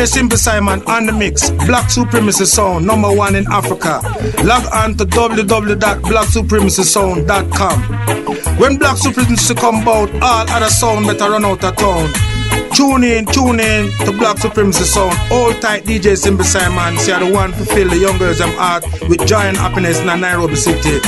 DJ 0.00 0.08
Simple 0.08 0.38
Simon 0.38 0.80
on 0.86 1.04
the 1.04 1.12
mix. 1.12 1.50
Black 1.66 1.90
Supremacy 1.90 2.46
Sound, 2.46 2.86
number 2.86 3.12
one 3.12 3.34
in 3.34 3.46
Africa. 3.52 4.00
Log 4.44 4.64
on 4.72 4.96
to 4.96 5.04
www.blacksupremacysound.com. 5.04 7.82
When 8.58 8.78
Black 8.78 8.96
Supremacy 8.96 9.54
come 9.54 9.82
about, 9.82 10.08
all 10.22 10.48
other 10.48 10.70
sound 10.70 11.06
better 11.06 11.32
run 11.32 11.44
out 11.44 11.62
of 11.62 11.76
town. 11.76 12.10
Tune 12.74 13.04
in, 13.04 13.26
tune 13.26 13.60
in 13.60 13.90
to 14.06 14.12
Black 14.12 14.38
Supremacy 14.38 14.84
Sound. 14.84 15.14
All 15.30 15.52
tight 15.60 15.84
DJ 15.84 16.16
Simba 16.16 16.44
Simon. 16.44 16.96
See 16.98 17.12
the 17.12 17.30
one 17.30 17.52
to 17.52 17.66
fill 17.66 17.90
the 17.90 17.98
young 17.98 18.16
girls 18.16 18.38
them 18.38 18.52
heart 18.52 18.86
with 19.06 19.26
joy 19.26 19.42
and 19.42 19.54
happiness 19.56 20.00
in 20.00 20.06
Nairobi 20.06 20.56
City. 20.56 20.98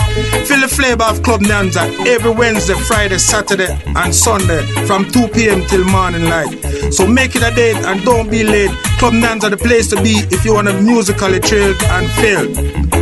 Feel 0.44 0.60
the 0.60 0.68
flavor 0.68 1.04
of 1.04 1.22
Club 1.22 1.40
Nyanza 1.40 1.88
every 2.06 2.30
Wednesday, 2.30 2.74
Friday, 2.74 3.16
Saturday, 3.16 3.74
and 3.96 4.14
Sunday 4.14 4.66
from 4.86 5.10
2 5.10 5.28
p.m. 5.28 5.62
till 5.66 5.82
morning 5.84 6.24
light. 6.24 6.71
So 6.92 7.06
make 7.06 7.34
it 7.34 7.42
a 7.42 7.50
date 7.54 7.76
and 7.76 8.04
don't 8.04 8.30
be 8.30 8.44
late. 8.44 8.70
Club 8.98 9.14
Nyanza 9.14 9.48
the 9.48 9.56
place 9.56 9.88
to 9.88 9.96
be 10.02 10.10
if 10.30 10.44
you 10.44 10.52
want 10.52 10.68
to 10.68 10.74
musically 10.78 11.38
thrilled 11.38 11.82
and 11.84 12.10
filled. 12.20 12.92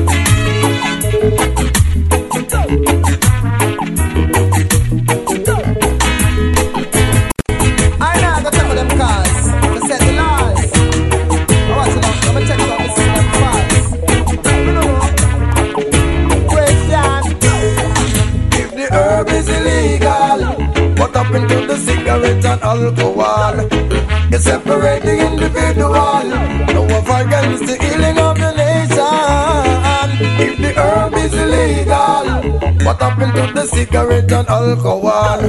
The 33.61 33.67
cigarette 33.67 34.33
and 34.33 34.49
alcohol? 34.49 35.41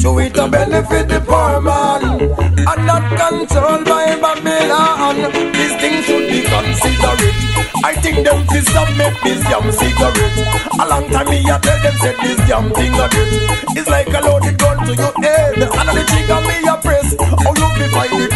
To 0.00 0.18
it 0.18 0.36
a 0.36 0.48
benefit 0.48 1.08
the 1.08 1.20
poor 1.20 1.60
man, 1.60 2.04
and 2.32 2.86
not 2.86 3.04
controlled 3.20 3.84
by 3.84 4.16
Babylon. 4.16 5.16
These 5.52 5.76
things 5.76 6.04
should 6.06 6.28
be 6.28 6.40
considerate. 6.42 7.36
I 7.84 7.92
think 8.00 8.24
them 8.24 8.46
fi 8.48 8.60
stop 8.60 8.88
make 8.96 9.18
this 9.22 9.42
damn 9.44 9.66
cigarette. 9.72 10.36
A 10.80 10.84
long 10.88 11.10
time 11.10 11.28
me 11.28 11.40
a 11.44 11.58
tell 11.60 11.80
them 11.84 11.96
say 12.00 12.14
this 12.22 12.40
damn 12.48 12.72
thing 12.72 12.94
a 12.94 13.06
it. 13.12 13.76
It's 13.76 13.88
like 13.88 14.08
a 14.08 14.20
loaded 14.20 14.58
gun 14.58 14.78
to 14.86 14.94
your 14.94 15.12
head, 15.20 15.58
and 15.60 15.88
the 15.96 16.02
trigger 16.08 16.40
me 16.48 16.56
a 16.64 16.76
press. 16.80 17.08
Oh 17.20 17.52
you 17.60 17.68
fi 17.76 17.86
find 17.92 18.12
the 18.20 18.28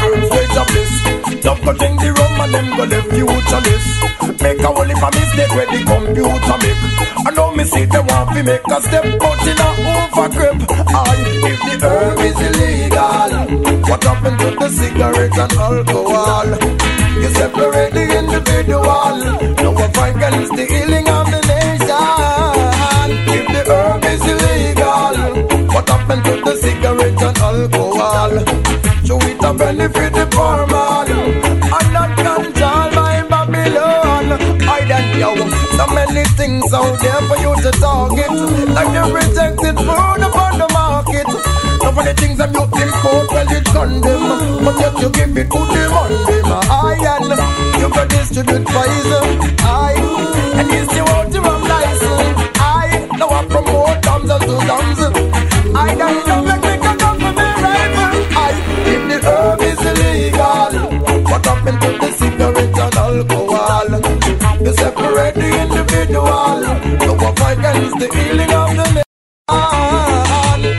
a 0.60 0.64
bliss. 0.68 1.17
Don't 1.42 1.60
go 1.64 1.72
drink 1.72 2.00
the 2.00 2.12
rum 2.16 2.40
and 2.40 2.54
them 2.54 2.68
go 2.76 2.84
left 2.84 3.08
futureless. 3.12 3.86
Make 4.42 4.60
a 4.60 4.66
whole 4.68 4.84
heap 4.84 5.02
of 5.02 5.12
mistake 5.14 5.52
where 5.54 5.66
the 5.66 5.78
computer 5.84 6.56
make. 6.62 6.82
I 7.26 7.30
know 7.36 7.52
me 7.52 7.64
see 7.64 7.84
them 7.84 8.06
want 8.06 8.30
fi 8.30 8.42
make 8.42 8.66
a 8.66 8.80
step 8.80 9.04
out 9.04 9.46
in 9.50 9.60
a 9.60 9.68
overgrip. 9.92 10.58
I 10.88 11.28
if 11.50 11.60
the 11.80 11.88
herb 11.88 12.18
is 12.28 12.38
illegal, 12.48 13.30
what 13.90 14.02
happened 14.04 14.38
to 14.40 14.50
the 14.56 14.68
cigarettes 14.70 15.38
and 15.38 15.52
alcohol? 15.52 16.48
You 17.20 17.28
separate 17.34 17.92
the 17.92 18.04
individual. 18.18 19.16
No 19.62 19.70
one 19.72 19.92
fight 19.92 20.16
against 20.16 20.52
the 20.56 20.64
healing 20.64 21.08
of 21.08 21.26
the 21.30 21.40
nation. 21.52 23.08
If 23.36 23.44
the 23.52 23.62
herb 23.72 24.04
is 24.04 24.24
illegal, 24.32 25.14
what 25.74 25.88
happened 25.88 26.24
to 26.24 26.34
the 26.44 26.54
cigarettes 26.56 27.22
and 27.22 27.38
alcohol? 27.38 28.32
So 29.04 29.16
it 29.22 29.42
a 29.42 29.54
benefit 29.54 30.17
things 36.38 36.72
out 36.72 36.94
there 37.00 37.20
for 37.26 37.36
you 37.42 37.52
to 37.62 37.70
target, 37.82 38.30
like 38.70 38.90
the 38.94 39.02
rejected 39.12 39.76
food 39.76 40.22
upon 40.22 40.54
the 40.62 40.68
market. 40.72 41.26
Some 41.82 41.98
of 41.98 42.04
the 42.06 42.14
things 42.14 42.38
that 42.38 42.54
you 42.54 42.62
import, 42.62 43.26
well, 43.34 43.48
you 43.50 43.60
condemn. 43.74 44.64
But 44.64 44.78
yet 44.78 44.94
you 45.02 45.10
give 45.10 45.36
it 45.36 45.50
to 45.50 45.60
the 45.74 45.82
Monday, 45.90 46.40
my 46.46 46.62
eye, 46.70 46.94
and 47.18 47.80
you 47.82 47.88
can 47.90 48.06
distribute 48.08 48.66
poison. 48.70 49.26
I, 49.66 49.98
and 50.62 50.70
it's 50.70 50.94
the 50.94 51.02
water 51.10 51.42
of 51.42 51.60
license. 51.66 52.38
I, 52.62 53.08
now 53.18 53.28
I 53.34 53.44
promote 53.46 53.98
thumbs 54.06 54.30
and 54.30 54.42
two 54.46 54.58
thumbs. 54.68 55.17
Fight 67.48 67.60
against 67.60 67.98
the 67.98 68.08
healing 68.14 68.52
of 68.52 68.76
the. 68.76 68.84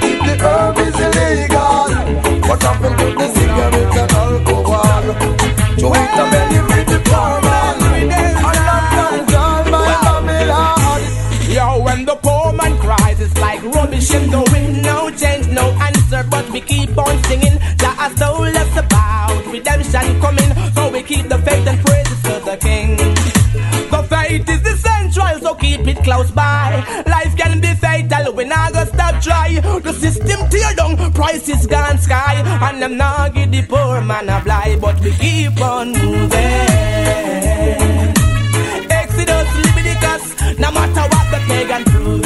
If 0.05 0.19
the 0.27 0.35
herb 0.45 0.77
is 0.77 0.97
illegal, 1.07 1.89
what 2.47 2.61
happened 2.61 2.97
to 2.99 3.07
the 3.19 3.27
cigarette 3.33 3.97
and 4.01 4.11
alcohol? 4.11 5.05
To 5.79 5.87
it 6.01 6.19
a 6.21 6.25
benefit 6.29 6.85
the 6.93 6.99
poor 7.09 7.33
man, 7.41 7.75
and 7.97 8.61
not 8.69 8.85
controlled 8.93 9.67
by 9.73 9.89
Babylon. 10.05 11.01
Yo, 11.49 11.65
when 11.85 12.05
the 12.05 12.15
poor 12.17 12.53
man 12.53 12.77
cries, 12.77 13.19
it's 13.19 13.35
like 13.39 13.63
rubbish 13.63 14.13
in 14.13 14.29
the 14.29 14.41
wind. 14.51 14.83
No 14.83 15.09
change, 15.09 15.47
no 15.47 15.65
answer, 15.87 16.23
but 16.29 16.47
we 16.51 16.61
keep 16.61 16.95
on 16.95 17.17
singing. 17.23 17.57
Jah 17.79 17.95
has 17.97 18.13
told 18.13 18.55
us 18.55 18.77
about 18.77 19.43
redemption 19.47 20.21
coming, 20.21 20.51
so 20.75 20.91
we 20.91 21.01
keep 21.01 21.27
the 21.29 21.39
faith 21.39 21.65
and 21.65 21.79
praises 21.83 22.21
to 22.27 22.33
the 22.45 22.57
King. 22.61 22.95
The 23.89 24.03
faith 24.03 24.47
is 24.47 24.61
essential, 24.73 25.39
so 25.41 25.55
keep 25.55 25.87
it 25.87 25.97
close 26.03 26.29
by. 26.29 26.48
Try. 29.21 29.59
The 29.59 29.93
system 29.93 30.49
tear 30.49 30.73
down, 30.75 31.11
prices 31.13 31.65
gone 31.67 31.97
sky, 31.97 32.35
and 32.69 32.81
them 32.81 32.97
not 32.97 33.33
give 33.33 33.51
the 33.51 33.61
poor 33.63 34.01
man 34.01 34.29
a 34.29 34.41
blind, 34.43 34.81
but 34.81 34.99
we 35.01 35.11
keep 35.11 35.59
on 35.61 35.91
moving. 35.93 36.29
Exodus, 38.89 39.49
Leviticus, 39.63 40.59
no 40.59 40.71
matter 40.71 41.05
what 41.13 41.25
the 41.31 41.39
pagan 41.47 41.83
proving. 41.85 42.18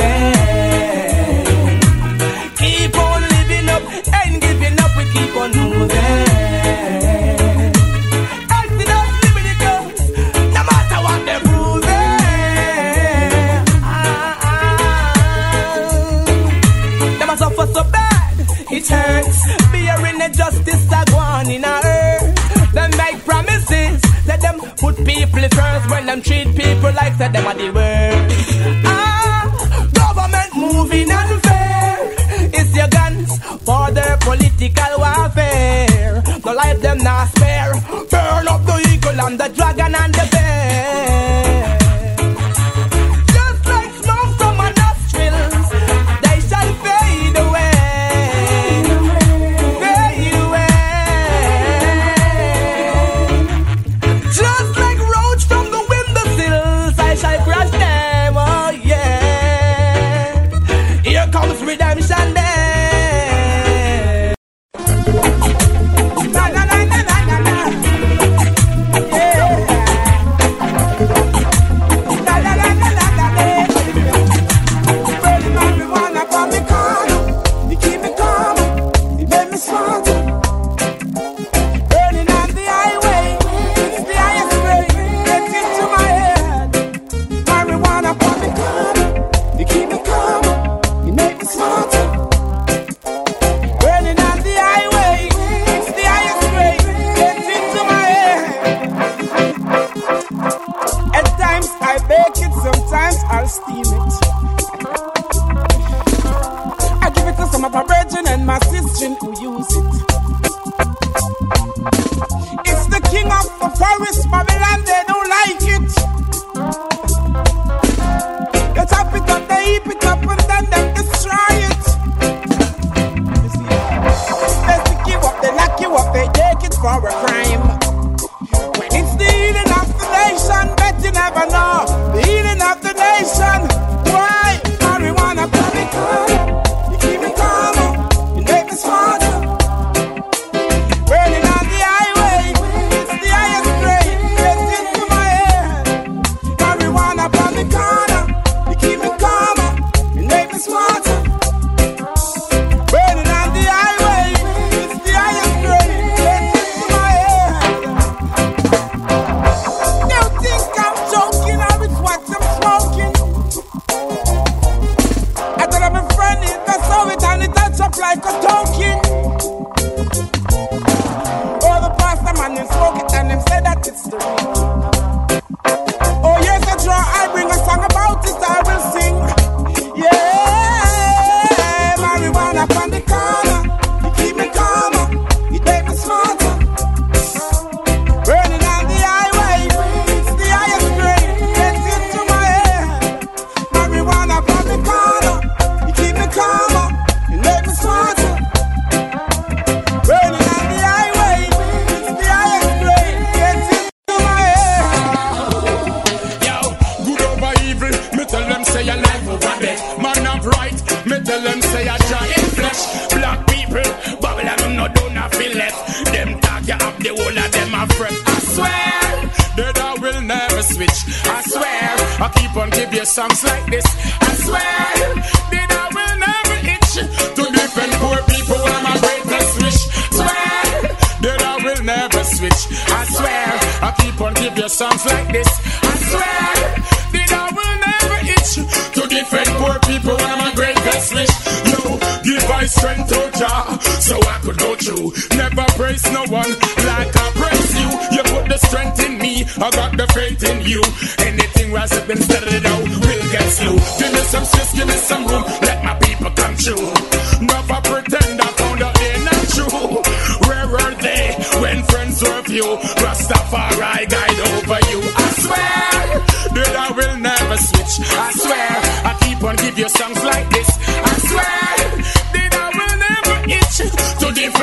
First 25.56 25.90
when 25.90 26.06
them 26.06 26.22
treat 26.22 26.48
people 26.56 26.92
like 26.94 27.18
that 27.18 27.32
them 27.34 27.46
are 27.46 27.54
the 27.54 27.70
worst. 27.72 27.93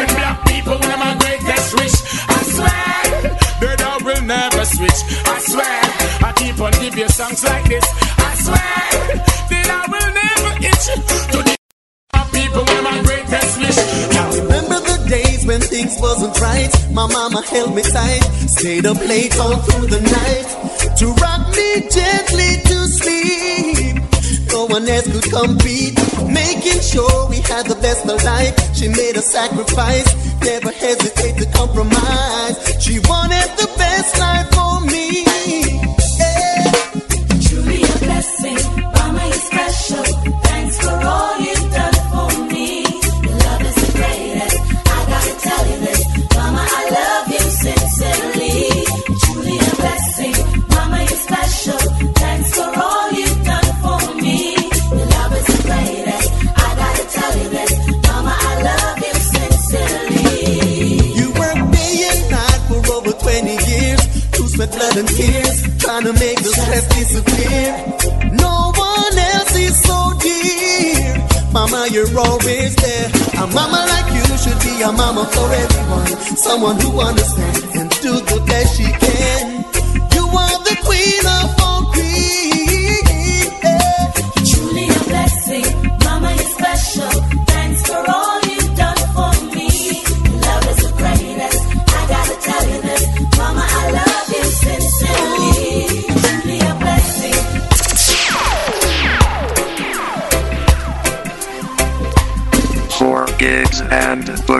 when 0.00 0.08
black 0.16 0.38
people 0.46 0.78
were 0.84 0.98
my 1.04 1.14
greatest 1.20 1.68
wish. 1.76 1.96
I 2.36 2.40
swear, 2.54 2.96
the 3.60 3.70
dog 3.76 4.00
will 4.02 4.24
never 4.24 4.64
switch. 4.64 5.00
I 5.34 5.36
swear, 5.50 5.80
I 6.28 6.32
keep 6.40 6.56
on 6.66 6.72
giving 6.80 7.08
songs 7.08 7.44
like 7.44 7.66
this. 7.68 7.86
I 8.28 8.30
swear, 8.44 8.82
the 9.52 9.60
dog 9.70 9.86
will 9.92 10.10
never 10.24 10.52
itch. 10.70 10.86
To 11.32 11.38
the 11.48 11.54
black 12.12 12.28
people 12.32 12.64
were 12.70 12.82
my 12.90 12.98
greatest 13.08 13.52
wish. 13.60 13.80
Now 14.16 14.26
remember 14.40 14.78
the 14.90 14.98
days 15.08 15.44
when 15.44 15.60
things 15.60 15.94
wasn't 16.00 16.36
right. 16.40 16.72
My 16.92 17.06
mama 17.06 17.42
held 17.42 17.74
me 17.74 17.82
tight, 17.82 18.24
stayed 18.56 18.86
up 18.86 19.00
late 19.12 19.36
all 19.38 19.56
through 19.66 19.88
the 19.94 20.00
night 20.00 20.48
to 20.98 21.06
rock 21.24 21.42
me 21.56 21.68
gently 21.88 22.69
one 24.70 24.88
else 24.88 25.06
could 25.10 25.30
compete. 25.30 25.98
Making 26.28 26.80
sure 26.80 27.28
we 27.28 27.40
had 27.40 27.66
the 27.66 27.78
best 27.82 28.06
of 28.08 28.22
life. 28.22 28.54
She 28.74 28.88
made 28.88 29.16
a 29.16 29.22
sacrifice, 29.22 30.08
never 30.40 30.70
hesitate 30.70 31.36
to 31.38 31.46
compromise. 31.52 32.56
She 32.82 33.00
wanted 33.00 33.50
the 33.58 33.68
best 33.76 34.18
life 34.18 34.48
for 34.54 34.80
me. 34.86 35.29
and 64.96 65.08
tears, 65.08 65.58
trying 65.78 66.04
to 66.04 66.12
make 66.14 66.38
the 66.38 66.50
stress 66.50 66.84
disappear. 66.94 67.66
No 68.32 68.72
one 68.74 69.14
else 69.34 69.54
is 69.56 69.76
so 69.82 69.98
dear. 70.18 71.26
Mama, 71.52 71.88
you're 71.90 72.18
always 72.18 72.74
there. 72.76 73.08
A 73.42 73.46
mama 73.46 73.80
like 73.92 74.08
you 74.14 74.26
should 74.42 74.60
be 74.60 74.82
a 74.82 74.92
mama 74.92 75.24
for 75.26 75.48
everyone. 75.52 76.06
Someone 76.36 76.78
who 76.80 77.00
understands 77.00 77.62
and 77.76 77.90
do 78.00 78.12
the 78.32 78.40
best 78.46 78.76
she 78.76 78.88
can. 79.06 79.64
You 80.14 80.24
are 80.26 80.58
the 80.68 80.76
queen 80.86 81.24
of 81.38 81.39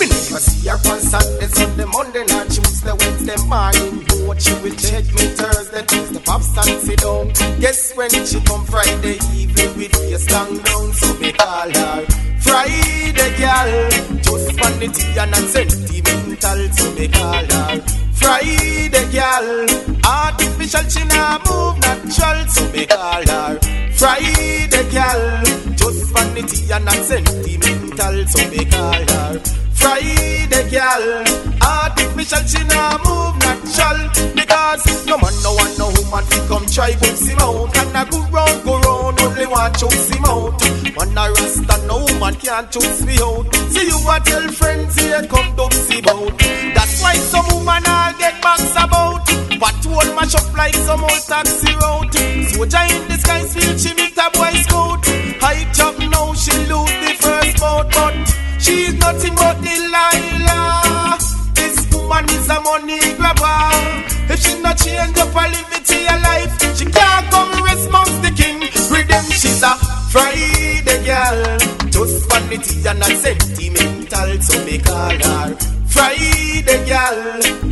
Me 0.00 0.06
never 0.08 0.40
see 0.40 0.64
her 0.68 0.80
on 0.88 0.98
Saturday, 0.98 1.48
Sunday, 1.48 1.84
Monday, 1.84 2.24
night, 2.24 2.48
Tuesday, 2.48 2.92
Wednesday 2.96 3.36
morning. 3.44 4.00
What 4.26 4.40
she 4.40 4.54
will 4.64 4.72
take 4.72 5.12
me 5.12 5.28
Thursday, 5.36 5.84
Tuesday 5.84 6.11
pops 6.54 6.68
and 6.68 6.80
sit 6.80 6.98
down. 7.00 7.28
Guess 7.60 7.96
when 7.96 8.10
she 8.10 8.40
come 8.42 8.64
Friday 8.64 9.18
evening 9.34 9.76
with 9.76 10.10
your 10.10 10.18
stand 10.18 10.62
down, 10.64 10.92
so 10.92 11.14
me 11.18 11.32
call 11.32 11.70
her 11.70 12.06
Friday 12.40 13.36
girl. 13.38 13.90
Just 14.22 14.52
vanity 14.52 15.18
and 15.18 15.34
sentimental, 15.48 16.72
so 16.72 16.92
me 16.94 17.08
call 17.08 17.44
her 17.44 17.80
Friday 18.14 19.12
girl. 19.12 19.66
Artificial 20.04 20.88
she 20.88 21.04
nah 21.04 21.38
move 21.46 21.78
natural, 21.80 22.46
so 22.48 22.68
me 22.72 22.86
call 22.86 23.22
her 23.26 23.58
Friday 23.94 24.90
girl. 24.90 25.42
Just 25.76 26.12
vanity 26.12 26.72
and 26.72 26.88
sentimental, 26.90 28.26
so 28.26 28.48
me 28.50 28.64
call 28.64 28.92
her 28.92 29.38
Friday 29.74 30.70
girl. 30.70 31.24
Artificial 31.62 32.44
she 32.46 32.64
nah 32.64 32.98
move 33.04 33.36
natural 33.40 34.08
because 34.34 35.06
no 35.06 35.16
man 35.18 35.34
no 35.42 35.54
one 35.54 35.71
woman 36.12 36.26
fi 36.26 36.46
come 36.48 36.66
try 36.66 36.92
boost 36.96 37.28
him 37.28 37.38
out 37.38 37.76
and 37.76 37.96
a 37.96 38.10
go 38.10 38.20
round 38.28 38.64
go 38.64 38.78
round 38.80 39.20
only 39.20 39.46
want 39.46 39.78
choose 39.78 40.08
him 40.10 40.24
out. 40.24 40.60
Man 40.96 41.16
a 41.16 41.24
rasta 41.32 41.86
no 41.86 42.04
woman 42.04 42.34
can't 42.36 42.70
choose 42.70 43.04
me 43.06 43.16
out. 43.20 43.48
See 43.72 43.86
you 43.88 43.98
a 44.10 44.20
tell 44.20 44.48
friends 44.52 44.94
here 45.00 45.26
come 45.26 45.56
dubs 45.56 45.88
about. 45.98 46.38
That's 46.74 47.02
why 47.02 47.14
some 47.14 47.46
woman 47.52 47.84
all 47.88 48.12
get 48.18 48.42
box 48.42 48.62
about. 48.76 49.26
Patrol 49.62 50.08
mash 50.14 50.34
up 50.34 50.52
like 50.56 50.74
some 50.74 51.02
old 51.02 51.24
taxi 51.26 51.72
route. 51.80 52.14
Soldier 52.50 52.84
in 52.92 53.08
the 53.08 53.16
sky 53.22 53.40
feel 53.52 53.78
she 53.78 53.94
meet 53.94 54.18
a 54.18 54.28
boy 54.36 54.52
scout. 54.64 55.04
High 55.40 55.64
top 55.72 55.98
now 55.98 56.34
she 56.34 56.52
lose 56.68 56.96
the 57.02 57.12
first 57.20 57.60
bout, 57.60 57.88
but 57.90 58.14
she's 58.60 58.94
nothing 58.94 59.34
but 59.34 59.56
Delilah. 59.62 61.18
This 61.54 61.76
woman 61.94 62.24
is 62.28 62.48
a 62.50 62.60
money 62.60 63.00
grabber. 63.16 64.11
If 64.32 64.40
she 64.40 64.58
not 64.62 64.78
change 64.78 65.18
up 65.18 65.28
her 65.28 65.48
liberty 65.48 66.04
her 66.08 66.18
life, 66.24 66.56
she 66.76 66.86
can't 66.86 67.30
come 67.30 67.52
rest 67.64 67.86
amongst 67.88 68.22
the 68.22 68.30
king. 68.32 68.60
Rhythm, 68.88 69.24
she's 69.28 69.62
a 69.62 69.76
Friday 70.08 71.04
girl. 71.04 71.58
Just 71.92 72.30
vanity 72.32 72.80
and 72.88 72.98
not 72.98 73.12
sentimental, 73.12 74.40
so 74.40 74.64
me 74.64 74.78
call 74.78 75.12
her 75.12 75.54
Friday 75.86 76.80
girl. 76.88 77.18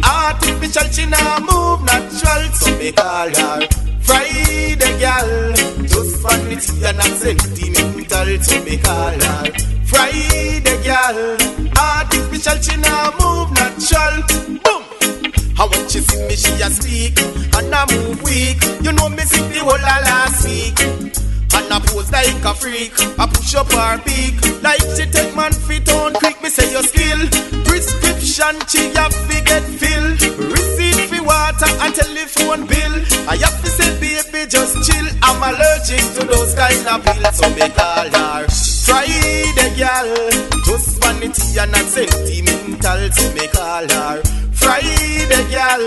Artificial, 0.04 0.84
she 0.92 1.06
nah 1.06 1.40
move 1.40 1.80
natural, 1.88 2.44
so 2.52 2.76
me 2.76 2.92
call 2.92 3.32
her 3.32 3.66
Friday 4.04 4.92
girl. 5.00 5.54
Just 5.88 6.20
vanity 6.20 6.84
and 6.84 6.98
not 6.98 7.12
sentimental, 7.24 8.28
so 8.44 8.64
me 8.64 8.76
call 8.76 9.16
her 9.16 9.44
Friday 9.88 10.76
girl. 10.84 11.38
Artificial, 11.72 12.58
she 12.60 12.76
nah 12.76 13.16
move 13.16 13.48
natural. 13.56 14.69
And 15.60 15.70
when 15.70 15.88
she 15.90 16.00
see 16.00 16.24
me, 16.26 16.36
she 16.36 16.52
a 16.62 16.70
speak. 16.72 17.20
And 17.52 17.68
I 17.68 17.84
move 17.92 18.22
weak. 18.24 18.64
You 18.80 18.92
know 18.92 19.10
me 19.10 19.24
see 19.28 19.44
the 19.52 19.60
whole 19.60 19.76
of 19.76 20.00
last 20.08 20.48
week 20.48 20.80
And 21.52 21.68
I 21.68 21.78
pose 21.84 22.10
like 22.10 22.44
a 22.44 22.54
freak. 22.54 22.96
I 23.20 23.26
push 23.28 23.54
up 23.54 23.70
her 23.72 24.00
beak. 24.00 24.40
Like 24.62 24.80
she 24.96 25.04
take 25.04 25.36
man 25.36 25.52
fit 25.52 25.84
on 25.92 26.14
quick 26.14 26.40
Me 26.42 26.48
say 26.48 26.72
your 26.72 26.82
skill. 26.82 27.20
Prescription 27.68 28.56
she 28.72 28.88
have 28.96 29.12
to 29.12 29.36
get 29.44 29.60
filled. 29.76 30.16
Receipt 30.48 31.12
for 31.12 31.24
water 31.28 31.68
and 31.84 31.94
telephone 31.94 32.64
bill. 32.64 32.94
I 33.28 33.36
have 33.36 33.60
to 33.60 33.68
say 33.68 33.92
baby 34.00 34.48
just 34.48 34.80
chill. 34.88 35.06
I'm 35.22 35.44
allergic 35.44 36.00
to 36.16 36.24
those 36.24 36.54
kind 36.54 36.88
of 36.88 37.04
pills. 37.04 37.36
So 37.36 37.50
me 37.52 37.68
call 37.76 38.08
her 38.08 38.48
Friday 38.90 39.70
girl. 39.78 40.10
Just 40.66 40.98
vanity 40.98 41.58
and 41.62 41.70
not 41.70 41.86
sentimental 41.94 43.00
So 43.14 43.26
me 43.38 43.46
call 43.54 43.86
her. 43.86 44.18
Friday 44.50 45.42
girl. 45.54 45.84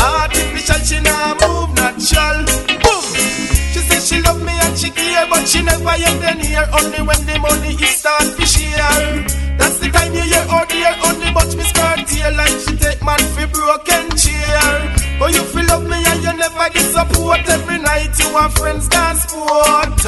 Artificial 0.00 0.80
she 0.88 0.98
nah 1.04 1.36
move 1.36 1.70
natural. 1.76 2.38
Boom. 2.80 3.04
She 3.72 3.80
say 3.84 4.00
she 4.00 4.22
love 4.22 4.40
me 4.42 4.52
and 4.64 4.78
she 4.78 4.88
care 4.90 5.26
But 5.28 5.46
she 5.46 5.60
never 5.62 5.96
yet 6.00 6.16
then 6.22 6.40
hear 6.40 6.66
Only 6.72 7.00
when 7.04 7.20
the 7.28 7.38
money 7.38 7.74
is 7.76 7.96
start 8.00 8.24
to 8.24 8.46
share. 8.46 9.12
That's 9.58 9.78
the 9.80 9.90
time 9.92 10.14
you 10.14 10.22
hear 10.22 10.44
oh 10.48 10.56
out 10.64 10.72
here 10.72 10.94
Only 11.04 11.30
but 11.36 11.54
me 11.54 11.64
skirt 11.68 11.97
here 12.28 12.36
Like 12.36 12.58
she 12.60 12.76
take 12.76 13.02
man 13.02 13.18
for 13.34 13.46
broken 13.48 14.16
chair. 14.16 14.94
But 15.18 15.34
you 15.34 15.42
feel 15.42 15.66
love 15.66 15.84
me 15.84 15.96
and 15.96 16.22
you 16.22 16.32
never 16.36 16.68
get 16.70 16.86
support 16.94 17.40
Every 17.48 17.78
night 17.78 18.16
you 18.18 18.36
and 18.36 18.52
friends 18.52 18.88
dance 18.88 19.22
sport 19.22 19.98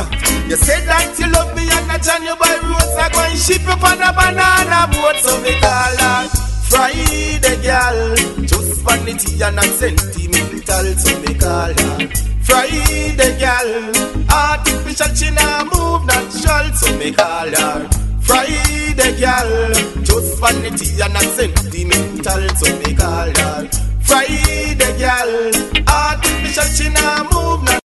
You 0.48 0.56
say 0.56 0.84
that 0.86 1.18
you 1.18 1.26
love 1.32 1.54
me 1.56 1.66
and 1.66 1.90
I 1.90 1.98
join 1.98 2.22
you 2.22 2.36
by 2.36 2.54
roads 2.62 2.94
I 2.96 3.08
go 3.10 3.20
and 3.20 3.38
ship 3.38 3.62
you 3.62 3.74
on 3.74 4.02
a 4.02 4.10
banana 4.12 4.86
boat. 4.92 5.16
So 5.18 5.40
me 5.42 5.58
call 5.60 5.96
her 5.98 6.28
Friday 6.70 7.60
girl, 7.62 8.14
just 8.46 8.82
vanity 8.82 9.42
and 9.42 9.56
not 9.56 9.64
sentimental, 9.64 10.86
so 10.94 11.18
me 11.20 11.34
call 11.34 11.74
her. 11.74 12.08
Friday 12.44 13.38
girl, 13.42 13.92
artificial 14.30 15.12
she 15.16 15.30
nah 15.34 15.64
move 15.64 16.06
natural, 16.06 16.72
so 16.74 16.96
me 16.96 17.10
call 17.10 17.50
her. 17.50 17.88
Friday 18.22 19.18
girl, 19.18 19.72
just 20.04 20.38
vanity 20.38 21.02
and 21.02 21.12
not 21.12 21.22
sentimental, 21.34 22.09
so 22.22 22.78
me 22.80 22.94
call. 22.94 23.32
Friday 24.02 24.98
girl, 24.98 25.52
artificial 25.88 26.90
move 27.32 27.62
natural. 27.62 27.80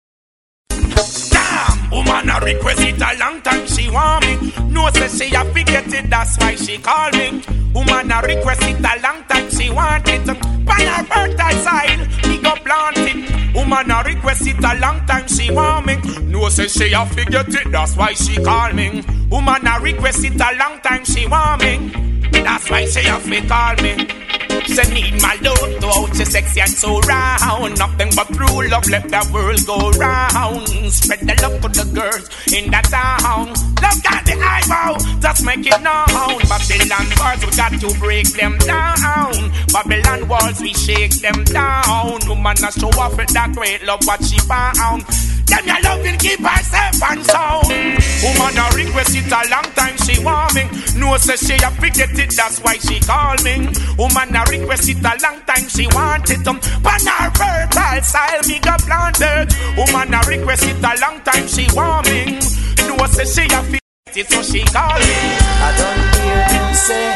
Damn, 1.32 1.90
woman 1.92 2.30
a 2.30 2.40
request 2.44 2.82
it 2.82 3.02
a 3.02 3.18
long 3.20 3.42
time 3.42 3.66
she 3.68 3.90
want 3.90 4.26
me. 4.26 4.54
No 4.70 4.90
say 4.90 5.08
she 5.08 5.36
a 5.36 5.46
forget 5.46 5.94
it, 5.94 6.10
that's 6.10 6.38
why 6.38 6.56
she 6.56 6.78
call 6.78 7.12
me. 7.12 7.44
Woman 7.74 8.12
a 8.12 8.22
request 8.22 8.64
it 8.64 8.80
a 8.80 9.02
long 9.02 9.24
time 9.26 9.50
she 9.50 9.70
want 9.70 10.08
it. 10.08 10.26
Pan 10.26 10.88
her 10.88 11.04
birthday 11.04 11.64
side, 11.64 12.28
me 12.28 12.42
go 12.42 12.56
plant 12.56 12.98
it. 12.98 13.56
Woman 13.56 13.92
a 13.92 14.04
request 14.04 14.48
it 14.48 14.58
a 14.58 14.80
long 14.80 15.06
time 15.06 15.28
she 15.28 15.52
want 15.52 15.86
me. 15.86 15.96
No 16.24 16.50
say 16.50 16.68
she 16.68 16.92
a 16.94 17.06
forget 17.06 17.48
it, 17.48 17.72
that's 17.72 17.96
why 17.96 18.14
she 18.14 18.44
call 18.44 18.74
me. 18.74 19.02
Woman 19.30 19.68
a 19.68 19.80
request 19.80 20.26
it 20.26 20.42
a 20.42 20.58
long 20.58 20.80
time 20.82 21.06
she 21.06 21.28
want 21.28 21.62
me. 21.62 22.06
That's 22.44 22.70
why 22.70 22.86
she 22.86 23.02
have 23.02 23.24
to 23.24 23.42
call 23.48 23.76
me. 23.84 24.55
She 24.68 24.82
need 24.94 25.22
my 25.22 25.38
love 25.42 25.80
to 25.80 25.88
out 25.88 26.16
she 26.16 26.26
sexy 26.26 26.62
and 26.62 26.70
so 26.70 27.00
round. 27.02 27.78
Nothing 27.78 28.10
but 28.16 28.28
true 28.34 28.68
love, 28.68 28.88
let 28.90 29.08
the 29.10 29.22
world 29.34 29.66
go 29.66 29.92
round. 30.00 30.68
Spread 30.92 31.20
the 31.22 31.36
love 31.42 31.62
to 31.62 31.70
the 31.70 31.86
girls 31.94 32.26
in 32.52 32.72
the 32.72 32.82
town. 32.90 33.48
Love 33.82 34.04
got 34.04 34.26
the 34.26 34.36
eyebrow, 34.36 34.98
just 35.22 35.46
make 35.46 35.66
it 35.66 35.82
known. 35.82 36.42
Babylon 36.50 37.08
bars, 37.18 37.46
we 37.46 37.52
got 37.56 37.74
to 37.80 38.00
break 38.00 38.28
them 38.34 38.58
down. 38.60 39.34
Babylon 39.72 40.28
walls, 40.28 40.60
we 40.62 40.74
shake 40.74 41.14
them 41.22 41.44
down. 41.46 42.20
Woman, 42.28 42.58
a 42.64 42.72
show 42.72 42.90
off 43.00 43.18
with 43.18 43.30
that 43.30 43.54
great 43.54 43.84
love, 43.84 44.02
what 44.06 44.24
she 44.24 44.40
found. 44.40 45.04
Them 45.46 45.68
your 45.68 45.82
loving 45.82 46.18
keep 46.18 46.40
herself 46.40 47.04
and 47.04 47.24
sound. 47.24 47.70
Woman 47.70 48.58
a 48.58 48.66
request 48.74 49.16
it 49.16 49.30
a 49.30 49.42
long 49.54 49.70
time 49.78 49.96
she 50.02 50.18
me. 50.18 50.64
No 51.00 51.18
say 51.18 51.38
she 51.38 51.54
a 51.62 51.70
forget 51.70 52.18
it, 52.18 52.32
that's 52.32 52.60
why 52.62 52.78
she 52.78 53.00
call 53.02 53.36
me. 53.44 53.70
Woman 53.98 54.36
a 54.36 54.42
request 54.58 54.90
it 54.90 54.98
a 55.04 55.14
long 55.22 55.42
time 55.44 55.68
she 55.68 55.88
want 55.88 56.30
it. 56.30 56.48
Um, 56.48 56.60
pan 56.60 57.06
her 57.06 57.30
fertile 57.36 58.02
style 58.04 58.44
me 58.48 58.60
go 58.60 58.76
planted. 58.88 59.52
Woman 59.78 60.14
a 60.14 60.20
request 60.28 60.64
it 60.64 60.84
a 60.84 60.92
long 61.02 61.20
time 61.22 61.48
she 61.48 61.66
me. 62.08 62.40
No 62.88 63.06
say 63.08 63.26
she 63.26 63.44
a 63.54 63.60
forget 63.64 63.82
it, 64.16 64.28
so 64.30 64.42
she 64.42 64.64
call 64.72 65.00
me. 65.00 65.16
I 65.60 65.70
don't 65.80 66.08
hear 66.20 66.42
them 66.52 66.74
say, 66.88 67.08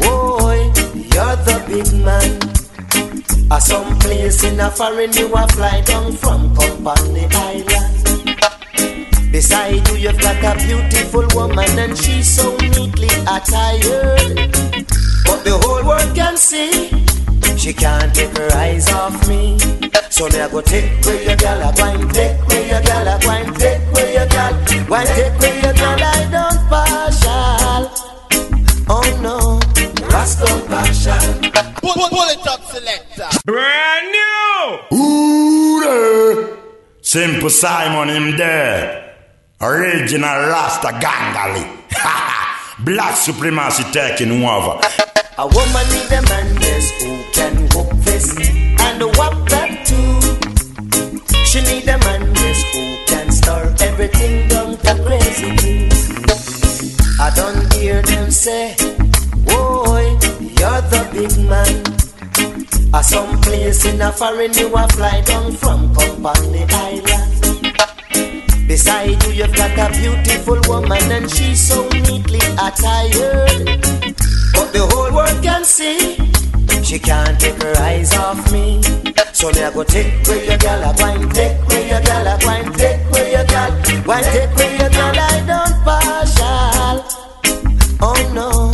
boy, 0.00 0.58
you're 1.12 1.36
the 1.44 1.56
big 1.68 1.88
man. 2.04 2.30
A 3.50 3.60
some 3.60 3.98
place 3.98 4.42
in 4.44 4.58
a 4.58 4.70
foreign 4.70 5.12
you 5.12 5.32
a 5.34 5.46
fly 5.48 5.80
down 5.82 6.12
from 6.12 6.54
Company 6.56 7.26
Island. 7.30 7.94
Beside 9.30 9.86
you 9.88 9.96
you've 9.96 10.20
got 10.20 10.42
a 10.44 10.64
beautiful 10.64 11.26
woman 11.34 11.78
and 11.78 11.98
she's 11.98 12.34
so 12.34 12.56
neatly 12.56 13.08
attired. 13.28 14.73
Can 16.34 16.40
see 16.40 16.90
she 17.56 17.72
can't 17.72 18.12
take 18.14 18.36
her 18.36 18.50
eyes 18.54 18.90
off 18.90 19.28
me. 19.28 19.58
So 20.10 20.28
me 20.28 20.40
I 20.40 20.48
go 20.50 20.60
take 20.60 21.04
where 21.04 21.22
your 21.22 21.36
gal 21.36 21.62
a 21.62 21.72
wine, 21.80 22.08
take 22.08 22.48
where 22.48 22.66
your 22.66 22.82
gal 22.82 23.06
a 23.06 23.18
wine, 23.26 23.54
take 23.54 23.80
where 23.94 24.12
your 24.12 24.26
gal, 24.26 24.52
wine, 24.88 25.06
take 25.06 25.38
where 25.40 25.54
your 25.62 25.74
gal 25.74 26.02
I 26.02 26.20
don't 26.34 26.60
partial. 26.70 27.82
Oh 28.88 29.08
no, 29.22 29.60
Rascal 30.08 30.60
partial. 30.66 31.24
Pull, 31.80 31.94
pull, 31.94 32.08
pull 32.08 32.28
it 32.28 32.46
up, 32.46 32.64
selector. 32.64 33.28
Brand 33.44 34.06
new. 34.16 34.96
Ooh, 34.96 35.80
there. 35.80 36.58
Simple 37.00 37.50
Simon 37.50 38.08
him 38.08 38.36
there. 38.36 39.14
Original 39.60 40.48
Rasta 40.50 40.88
Gangali. 40.88 41.64
Ha 41.92 41.94
ha! 42.02 42.82
Black 42.84 43.16
supremacy 43.16 43.84
taking 43.92 44.42
over. 44.44 44.80
A 45.36 45.48
woman 45.48 45.88
need 45.88 46.12
a 46.12 46.22
man, 46.30 46.56
yes, 46.60 46.92
who 47.02 47.20
can 47.32 47.66
whoop 47.74 47.90
this 48.04 48.38
and 48.78 49.02
whoop 49.02 49.34
that 49.50 49.82
too. 49.84 50.14
She 51.44 51.60
need 51.62 51.88
a 51.88 51.98
man, 51.98 52.32
yes, 52.36 52.62
who 52.72 52.96
can 53.04 53.32
stir 53.32 53.74
everything 53.80 54.46
down 54.46 54.76
to 54.76 54.94
crazy. 55.02 55.88
I 57.18 57.32
don't 57.34 57.72
hear 57.72 58.00
them 58.02 58.30
say, 58.30 58.76
Boy, 59.42 60.14
you're 60.38 60.82
the 60.94 61.02
big 61.10 61.34
man. 61.50 61.82
A 62.94 63.02
some 63.02 63.40
place 63.40 63.84
in 63.86 64.00
a 64.02 64.12
foreign 64.12 64.54
you 64.54 64.72
a 64.72 64.86
fly 64.86 65.20
down 65.22 65.50
from 65.50 65.92
Company 65.96 66.64
Island. 66.70 67.74
Beside 68.68 69.20
you 69.24 69.32
you've 69.32 69.56
got 69.56 69.72
a 69.72 69.92
beautiful 69.98 70.60
woman 70.68 71.10
and 71.10 71.28
she's 71.28 71.66
so 71.66 71.88
neatly 71.88 72.38
attired. 72.56 74.23
But 74.54 74.72
the 74.72 74.86
whole 74.90 75.12
world 75.14 75.42
can 75.42 75.64
see 75.64 76.34
she 76.84 76.98
can't 76.98 77.40
take 77.40 77.60
her 77.62 77.76
eyes 77.78 78.14
off 78.14 78.52
me. 78.52 78.82
So 79.32 79.50
me 79.50 79.64
I 79.64 79.72
go 79.72 79.82
take 79.84 80.26
where 80.26 80.44
your 80.44 80.58
gal 80.58 80.82
a 80.82 80.94
wine, 81.00 81.28
take 81.30 81.58
where 81.68 81.88
your 81.88 82.00
gal 82.02 82.26
a 82.26 82.38
wine, 82.46 82.72
take 82.74 83.00
where 83.10 83.30
your 83.30 83.44
gal, 83.44 83.70
wine, 84.06 84.24
take 84.24 84.54
where 84.56 84.78
your 84.78 84.90
gal 84.90 85.18
I 85.18 85.40
don't 85.50 85.74
partial. 85.84 86.96
Oh 88.00 88.20
no, 88.34 88.70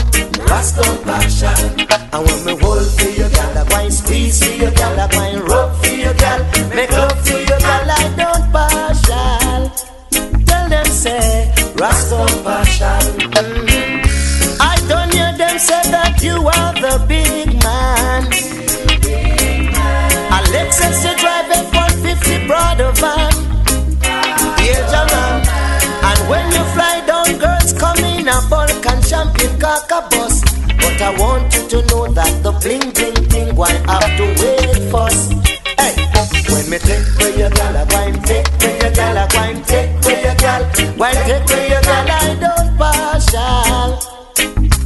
Rasta 0.47 0.83
partial. 1.05 1.91
And 2.13 2.27
when 2.27 2.45
me 2.45 2.61
hold 2.61 2.87
for 2.99 3.09
your 3.09 3.31
gal, 3.31 3.59
I 3.59 3.63
wine 3.73 3.91
squeeze 3.91 4.45
for 4.45 4.53
your 4.53 4.73
gal, 4.73 4.99
I 4.99 5.07
wine 5.17 5.41
I 31.11 31.19
want 31.19 31.53
you 31.53 31.67
to 31.71 31.83
know 31.91 32.07
that 32.07 32.31
the 32.45 32.53
bling 32.63 32.87
bling 32.95 33.19
thing 33.31 33.57
why 33.57 33.73
have 33.91 34.15
to 34.15 34.27
wait 34.31 34.79
first. 34.95 35.35
Hey, 35.75 35.99
when 36.47 36.71
me 36.71 36.79
take 36.79 37.03
where 37.19 37.35
your 37.35 37.51
gal 37.51 37.75
a 37.75 37.85
wine, 37.91 38.23
take 38.23 38.47
where 38.63 38.79
your 38.79 38.93
gal 38.95 39.17
a 39.19 39.27
wine, 39.35 39.61
take 39.65 39.91
where 40.07 40.23
your 40.23 40.37
gal, 40.39 40.63
wine 40.95 41.19
take 41.27 41.47
where 41.51 41.67
your 41.67 41.83
gal 41.83 42.07
I 42.15 42.39
don't 42.39 42.79
partial. 42.79 43.91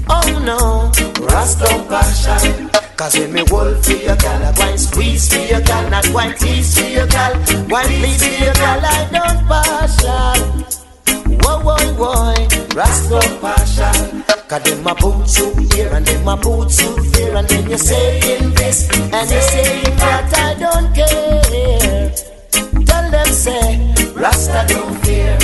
Oh 0.09 0.29
no, 0.49 0.89
Rasta 1.29 1.69
partial. 1.93 2.71
Cause 2.97 3.19
when 3.19 3.31
me 3.35 3.45
hold 3.47 3.85
for 3.85 3.93
your 3.93 4.17
gal, 4.17 4.45
I 4.49 4.59
wine 4.59 4.79
squeeze 4.79 5.29
for 5.29 5.45
your 5.45 5.61
gal, 5.61 5.91
not 5.91 6.09
wine 6.09 6.35
tease 6.39 6.73
for 6.73 6.89
your 6.89 7.07
gal, 7.07 7.35
wine 7.69 7.85
please 8.01 8.25
for 8.25 8.45
your 8.45 8.55
gal, 8.55 8.81
I 8.81 9.09
don't 9.13 9.47
partial. 9.47 10.84
Whoa, 11.43 11.61
whoa, 11.61 11.95
whoa, 11.95 12.35
Rasta 12.75 13.21
partial. 13.41 14.23
Cause 14.49 14.63
them 14.63 14.87
a 14.87 14.95
boots 14.95 15.39
you 15.39 15.55
here 15.73 15.91
and 15.93 16.07
them 16.07 16.29
a 16.29 16.37
boots 16.37 16.83
you 16.83 16.95
there, 17.13 17.37
and 17.37 17.49
then 17.49 17.69
you're 17.69 17.79
saying 17.79 18.55
this 18.55 18.91
and 18.91 19.31
you're 19.31 19.41
saying 19.41 19.97
that 19.97 20.33
I 20.37 20.55
don't 20.55 20.95
care. 20.95 22.15
Tell 22.85 23.11
them 23.11 23.27
say, 23.27 23.95
Rasta 24.15 24.65
don't 24.69 24.95
fear. 25.05 25.44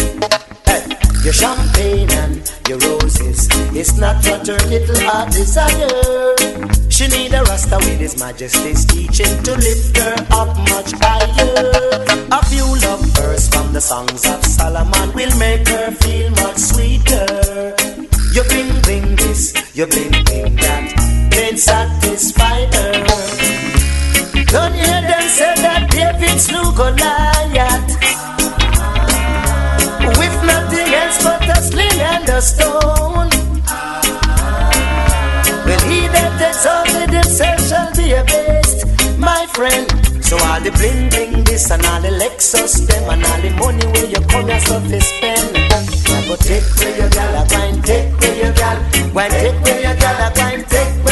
Your 1.23 1.35
champagne 1.35 2.11
and 2.11 2.41
your 2.66 2.79
roses. 2.79 3.47
It's 3.77 3.99
not 3.99 4.25
what 4.25 4.47
her 4.47 4.57
little 4.68 5.01
heart 5.01 5.31
desire. 5.31 6.35
She 6.89 7.09
need 7.09 7.35
a 7.35 7.43
rasta 7.45 7.77
with 7.77 8.01
his 8.01 8.18
majesty's 8.18 8.87
teaching 8.87 9.43
To 9.45 9.55
lift 9.55 9.97
her 9.99 10.14
up 10.33 10.57
much 10.73 10.93
higher. 10.97 12.27
A 12.33 12.45
few 12.47 12.64
love 12.64 13.05
verse 13.16 13.49
from 13.49 13.71
the 13.75 13.81
songs 13.83 14.25
of 14.27 14.43
Solomon 14.45 15.12
Will 15.12 15.37
make 15.39 15.68
her 15.68 15.91
feel 15.93 16.31
much 16.31 16.57
sweeter. 16.57 17.75
You 18.33 18.43
bling 18.45 18.81
bling 18.81 19.16
this, 19.16 19.53
you 19.77 19.87
bling 19.87 20.25
bling 20.25 20.57
that 20.57 21.29
Can't 21.33 21.59
satisfy 21.59 22.64
her. 22.64 22.93
Don't 24.47 24.75
hear 24.75 25.01
them 25.03 25.29
say 25.29 25.55
that 25.62 25.91
David 25.91 26.41
slew 26.41 26.73
Goliath 26.73 27.39
a 32.41 32.43
stone. 32.43 33.28
Well, 35.66 35.82
he 35.91 36.09
that 36.09 36.41
exalted 36.41 37.12
himself 37.12 37.61
shall 37.68 37.93
be 37.93 38.16
abased, 38.16 38.80
my 39.18 39.45
friend. 39.53 39.86
So 40.24 40.38
all 40.49 40.61
the 40.61 40.72
bling 40.78 41.11
bling 41.11 41.45
this 41.45 41.70
and 41.70 41.84
all 41.84 42.01
the 42.01 42.09
Lexus 42.09 42.86
them 42.88 43.05
and 43.12 43.24
all 43.28 43.41
the 43.45 43.51
money 43.61 43.86
where 43.93 44.09
you 44.09 44.20
come 44.32 44.49
yourself 44.49 44.88
to 44.88 45.01
spend. 45.01 45.53
I 45.53 46.28
go 46.28 46.36
take 46.36 46.64
where 46.80 46.97
your 46.97 47.11
gal 47.11 47.45
a 47.45 47.49
grind, 47.49 47.84
take 47.84 48.09
where 48.20 48.36
your 48.43 48.53
gal, 48.55 48.78
wine 49.12 49.30
take 49.30 49.61
where 49.64 49.80
your 49.84 49.97
gal 50.01 50.18
a 50.24 50.34
grind, 50.34 50.66
take 50.68 51.09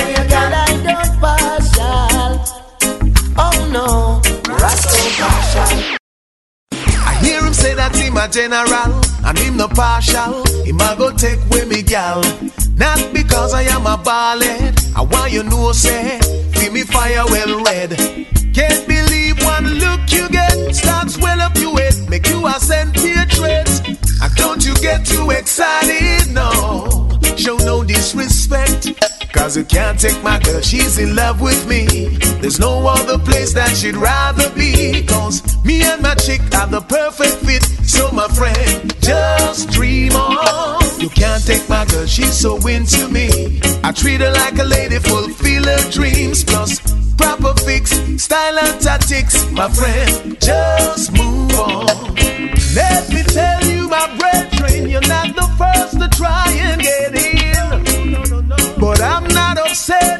that 7.88 8.00
him 8.00 8.16
a 8.16 8.28
general 8.28 9.00
and 9.26 9.38
him 9.38 9.56
no 9.56 9.68
partial. 9.68 10.44
Him 10.64 10.80
a 10.80 10.94
go 10.96 11.10
take 11.12 11.40
with 11.50 11.68
me 11.68 11.82
gal, 11.82 12.22
not 12.76 13.12
because 13.12 13.54
I 13.54 13.62
am 13.62 13.86
a 13.86 13.96
ballad. 14.02 14.78
I 14.96 15.02
want 15.02 15.32
you 15.32 15.42
know 15.42 15.72
say, 15.72 16.18
feel 16.52 16.72
me 16.72 16.82
fire 16.82 17.24
well 17.26 17.62
red. 17.64 17.96
Can't 18.54 18.86
believe 18.86 19.42
one 19.44 19.66
look 19.78 20.00
you 20.10 20.28
get 20.28 20.74
starts 20.74 21.18
well 21.18 21.40
up 21.40 21.56
your 21.56 21.78
head, 21.78 21.94
make 22.08 22.28
you 22.28 22.46
ascend 22.46 22.94
portraits. 22.94 23.80
And 24.20 24.34
don't 24.34 24.64
you 24.64 24.74
get 24.76 25.06
too 25.06 25.30
excited, 25.30 26.32
no. 26.32 27.08
Show 27.36 27.56
no 27.58 27.84
disrespect. 27.84 29.17
Cause 29.38 29.56
you 29.56 29.64
can't 29.64 29.98
take 29.98 30.20
my 30.22 30.38
girl, 30.40 30.60
she's 30.60 30.98
in 30.98 31.14
love 31.14 31.40
with 31.40 31.66
me. 31.68 31.86
There's 32.40 32.58
no 32.58 32.86
other 32.86 33.18
place 33.18 33.54
that 33.54 33.74
she'd 33.76 33.96
rather 33.96 34.50
be. 34.50 35.04
Cause 35.04 35.42
me 35.64 35.82
and 35.82 36.02
my 36.02 36.14
chick 36.16 36.40
are 36.54 36.66
the 36.66 36.80
perfect 36.80 37.36
fit. 37.46 37.62
So 37.88 38.10
my 38.10 38.28
friend, 38.28 38.94
just 39.00 39.70
dream 39.70 40.12
on. 40.12 41.00
You 41.00 41.08
can't 41.08 41.44
take 41.46 41.66
my 41.68 41.84
girl, 41.86 42.06
she's 42.06 42.36
so 42.36 42.56
into 42.66 43.08
me. 43.08 43.60
I 43.84 43.92
treat 43.92 44.20
her 44.20 44.32
like 44.32 44.58
a 44.58 44.64
lady, 44.64 44.98
fulfill 44.98 45.64
her 45.64 45.90
dreams. 45.90 46.42
Plus, 46.44 46.80
proper 47.16 47.54
fix, 47.62 47.92
style 48.22 48.58
and 48.58 48.80
tactics. 48.80 49.50
My 49.52 49.68
friend, 49.68 50.36
just 50.40 51.12
move 51.12 51.52
on. 51.58 51.86
Let 52.74 53.08
me 53.10 53.22
tell 53.22 53.64
you, 53.64 53.67
upset, 59.68 60.18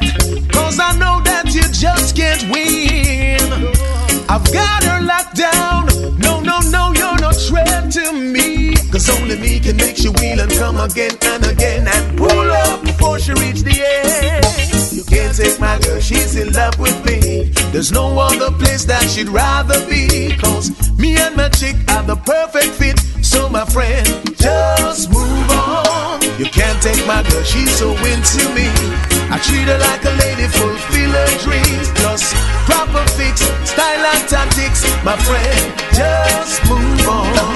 cause 0.51 0.79
I 0.79 0.93
know 0.99 1.21
that 1.23 1.45
you 1.55 1.63
just 1.73 2.15
can't 2.15 2.43
win. 2.53 3.41
I've 4.29 4.45
got 4.53 4.83
her 4.83 5.01
locked 5.01 5.37
down. 5.37 5.87
No, 6.19 6.39
no, 6.39 6.59
no, 6.69 6.93
you're 6.93 7.17
no 7.17 7.31
threat 7.31 7.91
to 7.93 8.13
me. 8.13 8.75
Cause 8.91 9.09
only 9.09 9.39
me 9.39 9.59
can 9.59 9.77
make 9.77 10.03
you 10.03 10.11
wheel 10.21 10.39
and 10.39 10.51
come 10.51 10.77
again 10.79 11.17
and 11.23 11.45
again 11.47 11.87
and 11.87 12.17
pull 12.17 12.29
up 12.29 12.83
before 12.83 13.17
she 13.17 13.33
reach 13.33 13.61
the 13.61 13.77
end. 13.81 14.45
You 14.93 15.03
can't 15.03 15.35
take 15.35 15.59
my 15.59 15.79
girl, 15.79 15.99
she's 15.99 16.35
in 16.35 16.53
love 16.53 16.77
with 16.77 16.97
me. 17.05 17.49
There's 17.71 17.91
no 17.91 18.19
other 18.19 18.51
place 18.51 18.85
that 18.85 19.03
she'd 19.09 19.29
rather 19.29 19.79
be. 19.89 20.37
Cause 20.37 20.69
me 20.99 21.17
and 21.17 21.35
my 21.35 21.49
chick 21.49 21.75
are 21.89 22.03
the 22.03 22.17
perfect 22.17 22.73
fit. 22.77 22.99
So 23.25 23.49
my 23.49 23.65
friend, 23.65 24.05
just 24.37 25.09
move 25.09 25.49
on. 25.49 26.21
You 26.37 26.45
can't 26.45 26.81
take 26.83 27.01
my 27.07 27.23
girl, 27.23 27.43
she's 27.43 27.71
so 27.75 27.89
into 28.05 28.45
me. 28.53 29.08
I 29.31 29.37
treat 29.37 29.67
her 29.67 29.77
like 29.77 30.03
a 30.05 30.13
lady, 30.17 30.47
fulfill 30.49 31.11
her 31.11 31.31
dreams. 31.45 31.89
Plus, 32.01 32.33
proper 32.65 33.05
fix, 33.13 33.41
style 33.69 34.05
and 34.13 34.27
tactics. 34.27 34.81
My 35.05 35.15
friend, 35.17 35.73
just 35.93 36.65
move 36.65 37.07
on. 37.07 37.49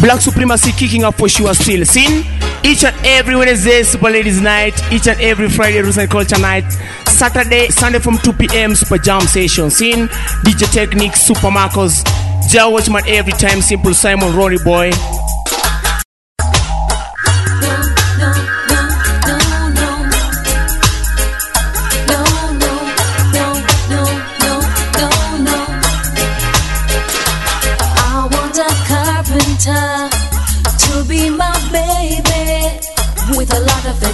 Black 0.00 0.20
Supremacy 0.20 0.72
kicking 0.72 1.04
up 1.04 1.14
for 1.14 1.28
sure 1.28 1.54
still. 1.54 1.84
Seen 1.84 2.24
each 2.62 2.84
and 2.84 2.96
every 3.04 3.36
Wednesday, 3.36 3.82
Super 3.82 4.10
Ladies 4.10 4.40
Night. 4.40 4.74
Each 4.90 5.06
and 5.08 5.20
every 5.20 5.50
Friday, 5.50 5.82
Roots 5.82 5.98
Culture 6.06 6.38
Night. 6.38 6.70
Saturday, 7.06 7.68
Sunday 7.68 7.98
from 7.98 8.16
2 8.18 8.32
p.m. 8.32 8.74
Super 8.74 8.98
Jam 8.98 9.20
Session. 9.22 9.70
Seen 9.70 10.08
DJ 10.44 10.72
Technique, 10.72 11.16
Super 11.16 11.50
Marcos. 11.50 12.02
Jah 12.48 12.68
Watchman 12.68 13.02
every 13.06 13.32
time. 13.34 13.60
Simple 13.60 13.92
Simon, 13.92 14.34
Rory 14.34 14.58
Boy. 14.64 14.90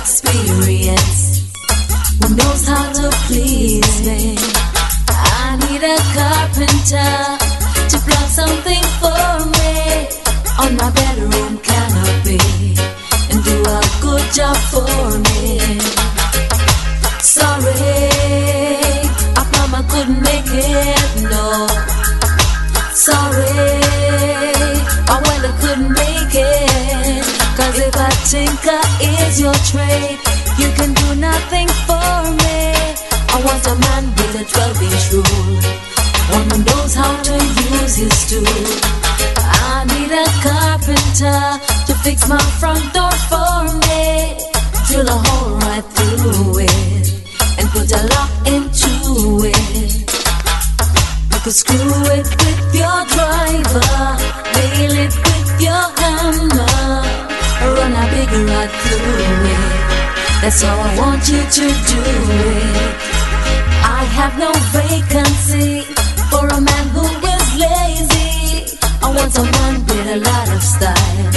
experience 0.00 1.52
who 2.20 2.34
knows 2.34 2.66
how 2.66 2.84
to 2.92 3.10
please 3.26 3.96
me. 4.06 4.36
I 5.08 5.56
need 5.62 5.82
a 5.94 5.98
carpenter 6.16 7.12
to 7.90 7.96
block 8.06 8.28
something 8.40 8.84
for 9.00 9.26
me 9.56 9.72
on 10.62 10.70
my 10.80 10.90
bedroom 10.98 11.58
canopy 11.58 12.40
and 13.30 13.38
do 13.44 13.56
a 13.78 13.80
good 14.00 14.26
job 14.38 14.56
for 14.72 15.18
me. 15.28 15.58
Sorry, 17.20 17.74
I 19.36 19.42
mama 19.54 19.80
couldn't 19.90 20.22
make 20.22 20.48
it. 20.48 21.10
No, 21.32 21.46
sorry, 22.94 23.52
oh, 25.08 25.14
I 25.14 25.22
well 25.26 25.52
couldn't 25.60 25.92
make 25.92 26.09
tinker 28.24 28.80
is 29.00 29.40
your 29.40 29.54
trade. 29.68 30.18
You 30.58 30.68
can 30.78 30.94
do 30.94 31.14
nothing 31.16 31.68
for 31.86 32.12
me. 32.40 32.60
I 33.34 33.36
want 33.44 33.66
a 33.66 33.74
man 33.76 34.04
with 34.16 34.40
a 34.40 34.44
12 34.44 34.82
inch 34.88 35.04
rule. 35.12 35.60
One 36.32 36.46
who 36.50 36.58
knows 36.64 36.94
how 36.94 37.14
to 37.22 37.34
use 37.34 37.96
his 37.96 38.16
tool. 38.30 39.00
I 39.36 39.84
need 39.92 40.12
a 40.12 40.26
carpenter 40.44 41.42
to 41.86 41.94
fix 42.04 42.28
my 42.28 42.40
front 42.60 42.84
door 42.94 43.12
for 43.30 43.68
me. 43.86 44.38
Drill 44.86 45.08
a 45.08 45.18
hole 45.26 45.56
right 45.66 45.84
through 45.96 46.58
it 46.60 47.06
and 47.58 47.68
put 47.70 47.90
a 47.92 48.02
lock 48.14 48.32
into 48.46 49.44
it. 49.44 50.10
You 51.32 51.38
could 51.44 51.54
screw 51.54 52.00
it 52.16 52.26
with 52.42 52.60
your 52.74 53.00
driver, 53.14 54.09
a 58.32 58.38
big 58.38 58.70
through 58.70 59.26
it. 59.44 59.70
That's 60.42 60.62
how 60.62 60.76
I 60.78 60.96
want 60.98 61.28
you 61.28 61.42
to 61.42 61.66
do 61.92 62.00
it. 62.00 62.94
I 63.82 64.04
have 64.18 64.38
no 64.38 64.52
vacancy 64.72 65.82
for 66.30 66.46
a 66.46 66.60
man 66.60 66.86
who 66.94 67.04
is 67.34 67.46
lazy. 67.58 68.78
I 69.02 69.12
want 69.14 69.32
someone 69.32 69.84
with 69.86 70.06
a 70.06 70.18
lot 70.28 70.48
of 70.48 70.62
style, 70.62 71.30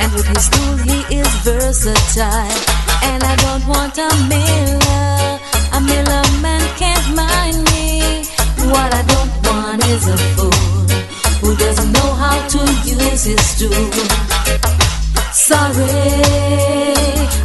and 0.00 0.12
with 0.12 0.26
his 0.26 0.48
tool 0.50 0.76
he 0.88 0.98
is 1.20 1.28
versatile. 1.42 2.60
And 3.02 3.22
I 3.22 3.34
don't 3.44 3.66
want 3.66 3.96
a 3.98 4.10
miller, 4.28 5.40
a 5.72 5.80
miller 5.80 6.24
man 6.42 6.64
can't 6.76 7.08
mind 7.16 7.58
me. 7.72 8.24
What 8.70 8.90
I 8.92 9.02
don't 9.14 9.34
want 9.48 9.84
is 9.86 10.08
a 10.08 10.18
fool 10.34 10.52
who 11.40 11.56
doesn't 11.56 11.92
know 11.92 12.10
how 12.14 12.36
to 12.48 12.60
use 12.84 13.24
his 13.24 13.58
tool. 13.58 14.43
Sorry, 15.46 15.84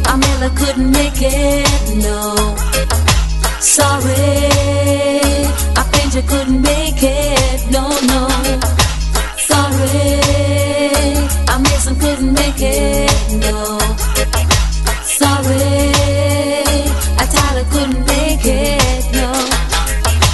a 0.08 0.16
miller 0.16 0.50
couldn't 0.56 0.90
make 0.90 1.20
it, 1.20 1.96
no. 1.96 2.34
Sorry, 3.60 4.48
a 5.76 5.84
painter 5.92 6.22
couldn't 6.26 6.62
make 6.62 7.02
it, 7.02 7.70
no, 7.70 7.90
no. 8.12 8.26
Sorry, 9.36 10.16
a 11.52 11.58
mason 11.58 11.94
couldn't 12.00 12.32
make 12.32 12.62
it, 12.62 13.12
no. 13.44 13.78
Sorry, 15.04 15.92
a 17.20 17.26
Tyler 17.34 17.66
couldn't 17.70 18.06
make 18.06 18.46
it, 18.46 19.12
no. 19.12 19.30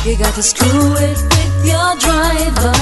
You 0.09 0.17
got 0.17 0.35
to 0.37 0.43
screw 0.45 0.95
it 0.95 1.19
with 1.35 1.67
your 1.67 1.97
driver, 1.99 2.76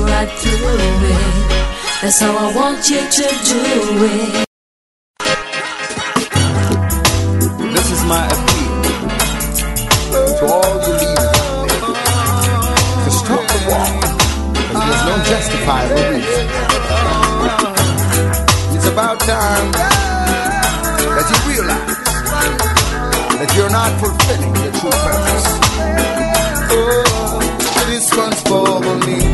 rod 0.00 0.28
through 0.40 0.78
it. 0.78 1.64
That's 2.02 2.20
how 2.20 2.36
I 2.36 2.54
want 2.54 2.88
you 2.90 3.00
to 3.00 3.26
do 3.50 3.60
it. 4.12 4.44
This 7.74 7.88
is 7.90 8.02
my 8.04 8.24
appeal 8.26 8.82
to 10.38 10.44
all 10.52 10.74
the 10.84 10.92
leaders 11.00 11.32
to 13.04 13.10
stop 13.10 13.44
the 13.52 13.60
war 13.68 13.88
because 14.52 14.82
there's 14.86 15.04
no 15.10 15.16
justifiable 15.30 16.04
reason. 16.12 16.46
It's 18.74 18.88
about 18.88 19.20
time 19.20 19.68
that 21.14 21.26
you 21.30 21.38
realize 21.52 21.98
that 23.38 23.50
you're 23.56 23.70
not 23.70 23.90
fulfilling 24.00 24.54
your 24.62 24.72
true 24.78 24.96
purpose. 25.06 25.48
Oh, 26.70 27.84
this 27.86 28.06
one's 28.16 28.40
for 28.42 28.80
the 28.80 29.33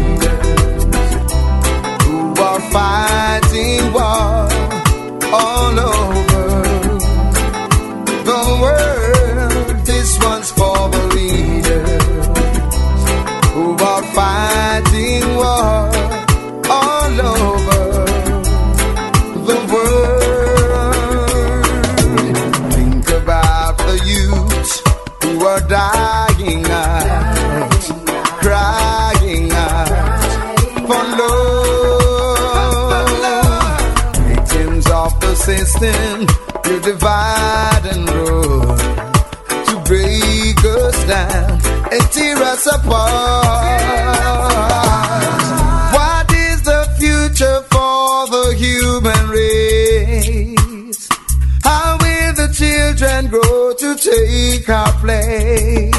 take 54.61 54.69
our 54.69 54.93
place? 55.01 55.91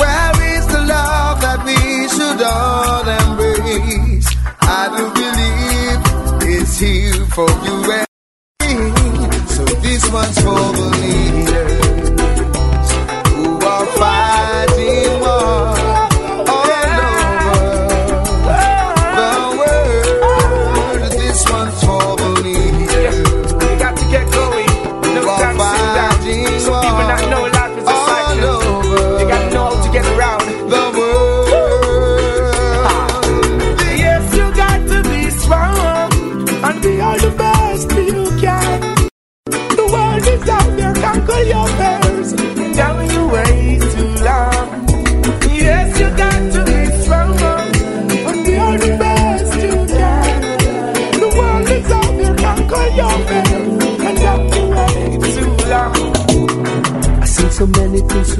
Where 0.00 0.56
is 0.56 0.66
the 0.66 0.84
love 0.86 1.40
that 1.40 1.62
we 1.64 2.08
should 2.08 2.42
all 2.42 3.06
embrace? 3.20 4.28
I 4.62 4.88
do 4.96 5.04
believe 5.20 6.58
it's 6.58 6.78
here 6.78 7.26
for 7.26 7.50
you 7.64 8.11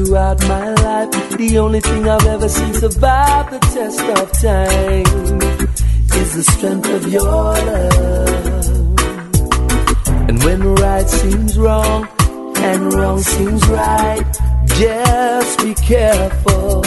throughout 0.05 0.41
my 0.49 0.69
life. 0.75 1.11
The 1.37 1.59
only 1.59 1.81
thing 1.81 2.09
I've 2.09 2.27
ever 2.27 2.49
seen 2.49 2.75
survive 2.75 3.51
the 3.51 3.59
test 3.59 4.01
of 4.01 4.33
time 4.33 5.41
is 6.21 6.35
the 6.37 6.43
strength 6.43 6.89
of 6.89 7.13
your 7.13 7.23
love. 7.23 8.69
And 10.29 10.43
when 10.45 10.75
right 10.75 11.09
seems 11.09 11.59
wrong 11.59 12.09
and 12.57 12.93
wrong 12.95 13.21
seems 13.21 13.67
right, 13.69 14.25
just 14.67 15.59
be 15.63 15.75
careful. 15.75 16.82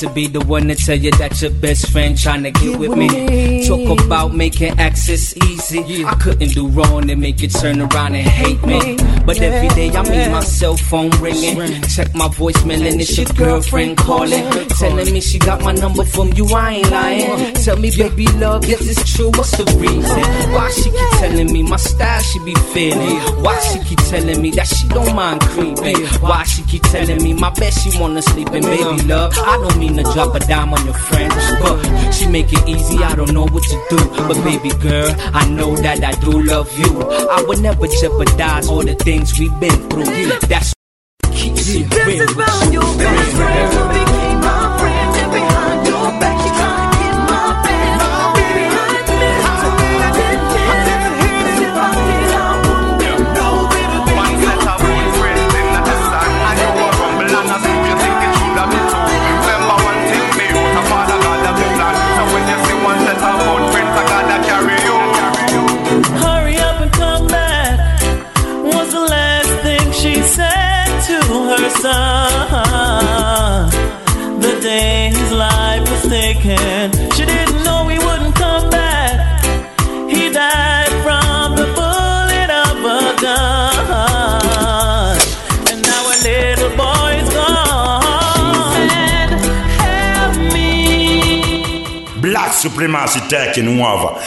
to 0.00 0.08
be 0.14 0.26
the 0.26 0.40
one 0.40 0.66
to 0.68 0.74
tell 0.74 0.96
you 0.96 1.10
that 1.12 1.42
your 1.42 1.50
best 1.50 1.90
friend 1.90 2.16
trying 2.16 2.42
to 2.42 2.50
get, 2.50 2.62
get 2.62 2.78
with 2.80 2.96
me. 2.96 3.06
me. 3.08 3.68
Talk 3.68 4.00
about 4.00 4.34
making 4.34 4.78
access 4.80 5.36
easy. 5.36 5.82
Yeah. 5.82 6.08
I 6.08 6.14
couldn't 6.14 6.52
do 6.52 6.68
wrong 6.68 7.10
and 7.10 7.20
make 7.20 7.42
you 7.42 7.48
turn 7.48 7.82
around 7.82 8.14
and 8.14 8.26
hate 8.26 8.62
me. 8.64 8.96
But 9.26 9.36
yeah. 9.36 9.48
every 9.48 9.68
day 9.76 9.90
I 9.90 10.02
meet 10.02 10.32
my 10.32 10.40
cell 10.40 10.78
phone 10.78 11.10
ringing. 11.20 11.82
Check 11.82 12.14
my 12.14 12.28
voicemail 12.28 12.80
and 12.90 12.98
it's 12.98 13.16
your 13.18 13.26
girlfriend 13.36 13.98
calling. 13.98 14.50
Telling 14.68 15.12
me 15.12 15.20
she 15.20 15.38
got 15.38 15.60
my 15.62 15.72
number 15.72 16.04
from 16.04 16.32
you, 16.32 16.46
I 16.46 16.76
ain't 16.76 16.90
lying. 16.90 17.54
Tell 17.56 17.76
me, 17.76 17.90
baby, 17.94 18.26
love, 18.38 18.64
yes, 18.64 18.80
it's 18.88 19.14
true. 19.14 19.30
What's 19.36 19.50
the 19.58 19.64
reason? 19.78 20.22
Why 20.54 20.70
she 20.70 20.90
keep 20.90 21.10
telling 21.20 21.52
me 21.52 21.62
my 21.62 21.76
style 21.76 22.22
she 22.22 22.38
be 22.38 22.54
feeling? 22.72 23.18
Why 23.44 23.60
she 23.60 23.80
keep 23.84 23.98
telling 24.08 24.40
me 24.40 24.50
that 24.52 24.66
she 24.66 24.88
don't 24.88 25.14
mind 25.14 25.42
creeping? 25.42 26.06
Why 26.22 26.44
she 26.44 26.62
keep 26.62 26.82
telling 26.84 27.22
me 27.22 27.34
my 27.34 27.50
best 27.50 27.84
she 27.84 28.00
wanna 28.00 28.22
sleep 28.22 28.48
in? 28.52 28.62
Baby, 28.62 29.02
love, 29.06 29.34
I 29.36 29.58
don't 29.58 29.78
mean 29.78 29.89
mean 29.90 30.04
to 30.04 30.12
drop 30.12 30.34
a 30.34 30.40
dime 30.40 30.72
on 30.72 30.84
your 30.84 30.94
friends, 30.94 31.34
but 31.60 32.12
she 32.12 32.26
make 32.26 32.52
it 32.52 32.68
easy. 32.68 32.98
I 32.98 33.14
don't 33.14 33.32
know 33.32 33.46
what 33.46 33.62
to 33.62 33.86
do, 33.90 33.96
but 34.28 34.42
baby 34.44 34.70
girl, 34.80 35.14
I 35.34 35.48
know 35.48 35.76
that 35.76 36.02
I 36.02 36.12
do 36.20 36.42
love 36.42 36.70
you. 36.78 37.02
I 37.02 37.42
would 37.46 37.60
never 37.60 37.86
jeopardize 37.86 38.68
all 38.68 38.84
the 38.84 38.94
things 38.94 39.38
we've 39.38 39.58
been 39.60 39.88
through. 39.90 40.04
That's 40.48 40.74
keeps 41.32 41.68
it 41.68 41.90
real. 42.06 42.59
supremacy 92.60 93.20
tech 93.22 93.60
não 93.62 93.80
ova. 93.80 94.20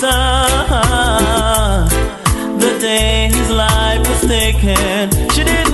sun. 0.00 1.88
The 2.58 2.78
day 2.80 3.28
his 3.28 3.50
life 3.50 4.00
was 4.08 4.20
taken, 4.26 5.10
she 5.30 5.44
didn't. 5.44 5.67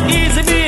easy 0.00 0.61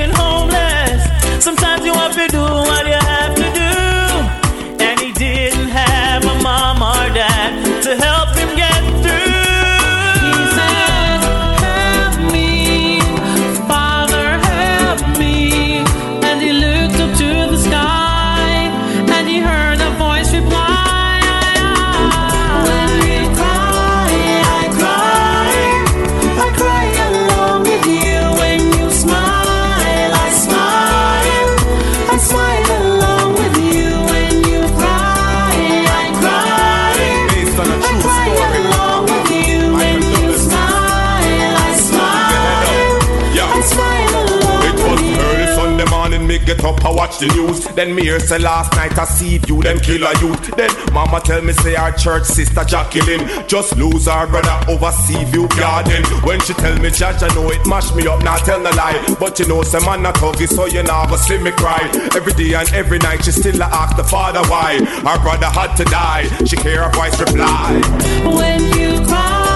up, 46.63 46.85
I 46.85 46.91
watch 46.91 47.19
the 47.19 47.27
news. 47.29 47.65
Then 47.75 47.95
me 47.95 48.03
hear 48.03 48.21
say 48.21 48.39
last 48.39 48.73
night 48.77 48.97
I 48.99 49.05
see 49.05 49.41
you, 49.49 49.63
them 49.63 49.79
kill 49.81 50.05
a 50.05 50.13
youth. 50.21 50.55
Then 50.57 50.71
mama 50.93 51.21
tell 51.21 51.43
me 51.43 51.53
say 51.55 51.75
our 51.75 51.93
church 51.93 52.25
sister 52.25 52.65
Jacqueline 52.65 53.27
just 53.49 53.77
lose 53.77 54.07
her 54.07 54.27
brother 54.27 54.57
over 54.71 54.91
Sea 54.93 55.25
View 55.25 55.49
Garden. 55.49 56.05
When 56.23 56.41
she 56.41 56.55
tell 56.55 56.77
me 56.79 56.91
judge, 56.91 57.23
I 57.23 57.29
know 57.35 57.51
it 57.51 57.67
mash 57.67 57.95
me 57.95 58.07
up, 58.07 58.23
now 58.23 58.37
tell 58.37 58.61
no 58.61 58.71
lie. 58.71 59.17
But 59.19 59.39
you 59.39 59.47
know, 59.49 59.63
some 59.63 59.85
man 59.85 60.03
not 60.03 60.17
talking, 60.17 60.47
so 60.47 60.67
you 60.67 60.83
never 60.83 61.17
see 61.17 61.39
me 61.39 61.51
cry. 61.53 61.81
Every 62.15 62.33
day 62.33 62.55
and 62.55 62.73
every 62.73 62.99
night 62.99 63.25
she 63.25 63.33
still 63.33 63.61
a 63.61 63.65
ask 63.65 63.97
the 63.97 64.05
father 64.05 64.43
why 64.51 64.79
her 64.85 65.19
brother 65.23 65.47
had 65.47 65.75
to 65.77 65.85
die. 65.85 66.25
She 66.45 66.57
hear 66.61 66.83
her 66.83 66.91
voice 66.93 67.19
reply. 67.19 67.81
When 68.25 68.61
you 68.79 69.05
cry, 69.07 69.54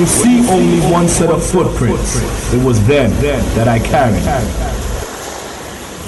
When 0.00 0.08
you 0.08 0.14
see 0.14 0.40
only 0.48 0.80
one 0.90 1.08
set 1.08 1.28
of 1.28 1.44
footprints, 1.44 2.16
it 2.54 2.64
was 2.64 2.82
them 2.86 3.10
that 3.54 3.68
I 3.68 3.78
carried. 3.80 4.24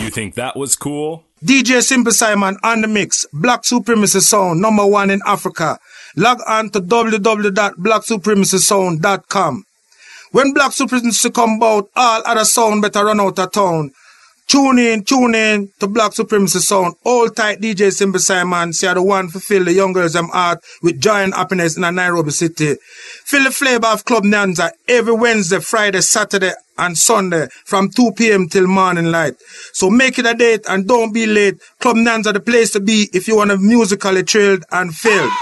You 0.02 0.08
think 0.08 0.34
that 0.36 0.56
was 0.56 0.76
cool? 0.76 1.24
DJ 1.44 1.82
Simple 1.82 2.12
Simon 2.12 2.56
on 2.62 2.80
the 2.80 2.88
mix. 2.88 3.26
Black 3.34 3.66
Supremacy 3.66 4.20
Sound, 4.20 4.62
number 4.62 4.86
one 4.86 5.10
in 5.10 5.20
Africa. 5.26 5.78
Log 6.16 6.40
on 6.48 6.70
to 6.70 6.80
www.blacksupremacysound.com. 6.80 9.64
When 10.30 10.54
Black 10.54 10.72
Supremacy 10.72 11.28
come 11.28 11.56
about, 11.56 11.90
all 11.94 12.22
other 12.24 12.46
sound 12.46 12.80
better 12.80 13.04
run 13.04 13.20
out 13.20 13.38
of 13.38 13.52
town. 13.52 13.92
Tune 14.52 14.80
in, 14.80 15.02
tune 15.02 15.34
in 15.34 15.70
to 15.80 15.86
Black 15.86 16.12
Supremacy 16.12 16.58
Sound. 16.58 16.96
All 17.04 17.30
tight 17.30 17.62
DJ 17.62 17.90
Simple 17.90 18.20
Simon. 18.20 18.74
See 18.74 18.86
the 18.86 19.02
one 19.02 19.30
fulfill 19.30 19.64
the 19.64 19.72
young 19.72 19.94
girls 19.94 20.12
them 20.12 20.28
heart 20.28 20.58
with 20.82 21.00
joy 21.00 21.22
and 21.22 21.32
happiness 21.32 21.78
in 21.78 21.84
a 21.84 21.90
Nairobi 21.90 22.32
city. 22.32 22.76
Feel 23.24 23.44
the 23.44 23.50
flavor 23.50 23.86
of 23.86 24.04
Club 24.04 24.24
Nyanza 24.24 24.68
every 24.86 25.14
Wednesday, 25.14 25.58
Friday, 25.58 26.02
Saturday, 26.02 26.52
and 26.76 26.98
Sunday 26.98 27.48
from 27.64 27.88
2 27.88 28.12
p.m. 28.12 28.46
till 28.46 28.66
morning 28.66 29.06
light. 29.06 29.36
So 29.72 29.88
make 29.88 30.18
it 30.18 30.26
a 30.26 30.34
date 30.34 30.66
and 30.68 30.86
don't 30.86 31.14
be 31.14 31.24
late. 31.24 31.54
Club 31.80 31.96
Nyanza 31.96 32.34
the 32.34 32.40
place 32.40 32.72
to 32.72 32.80
be 32.80 33.08
if 33.14 33.28
you 33.28 33.36
want 33.36 33.52
to 33.52 33.56
musically 33.56 34.22
thrilled 34.22 34.64
and 34.70 34.94
filled. 34.94 35.32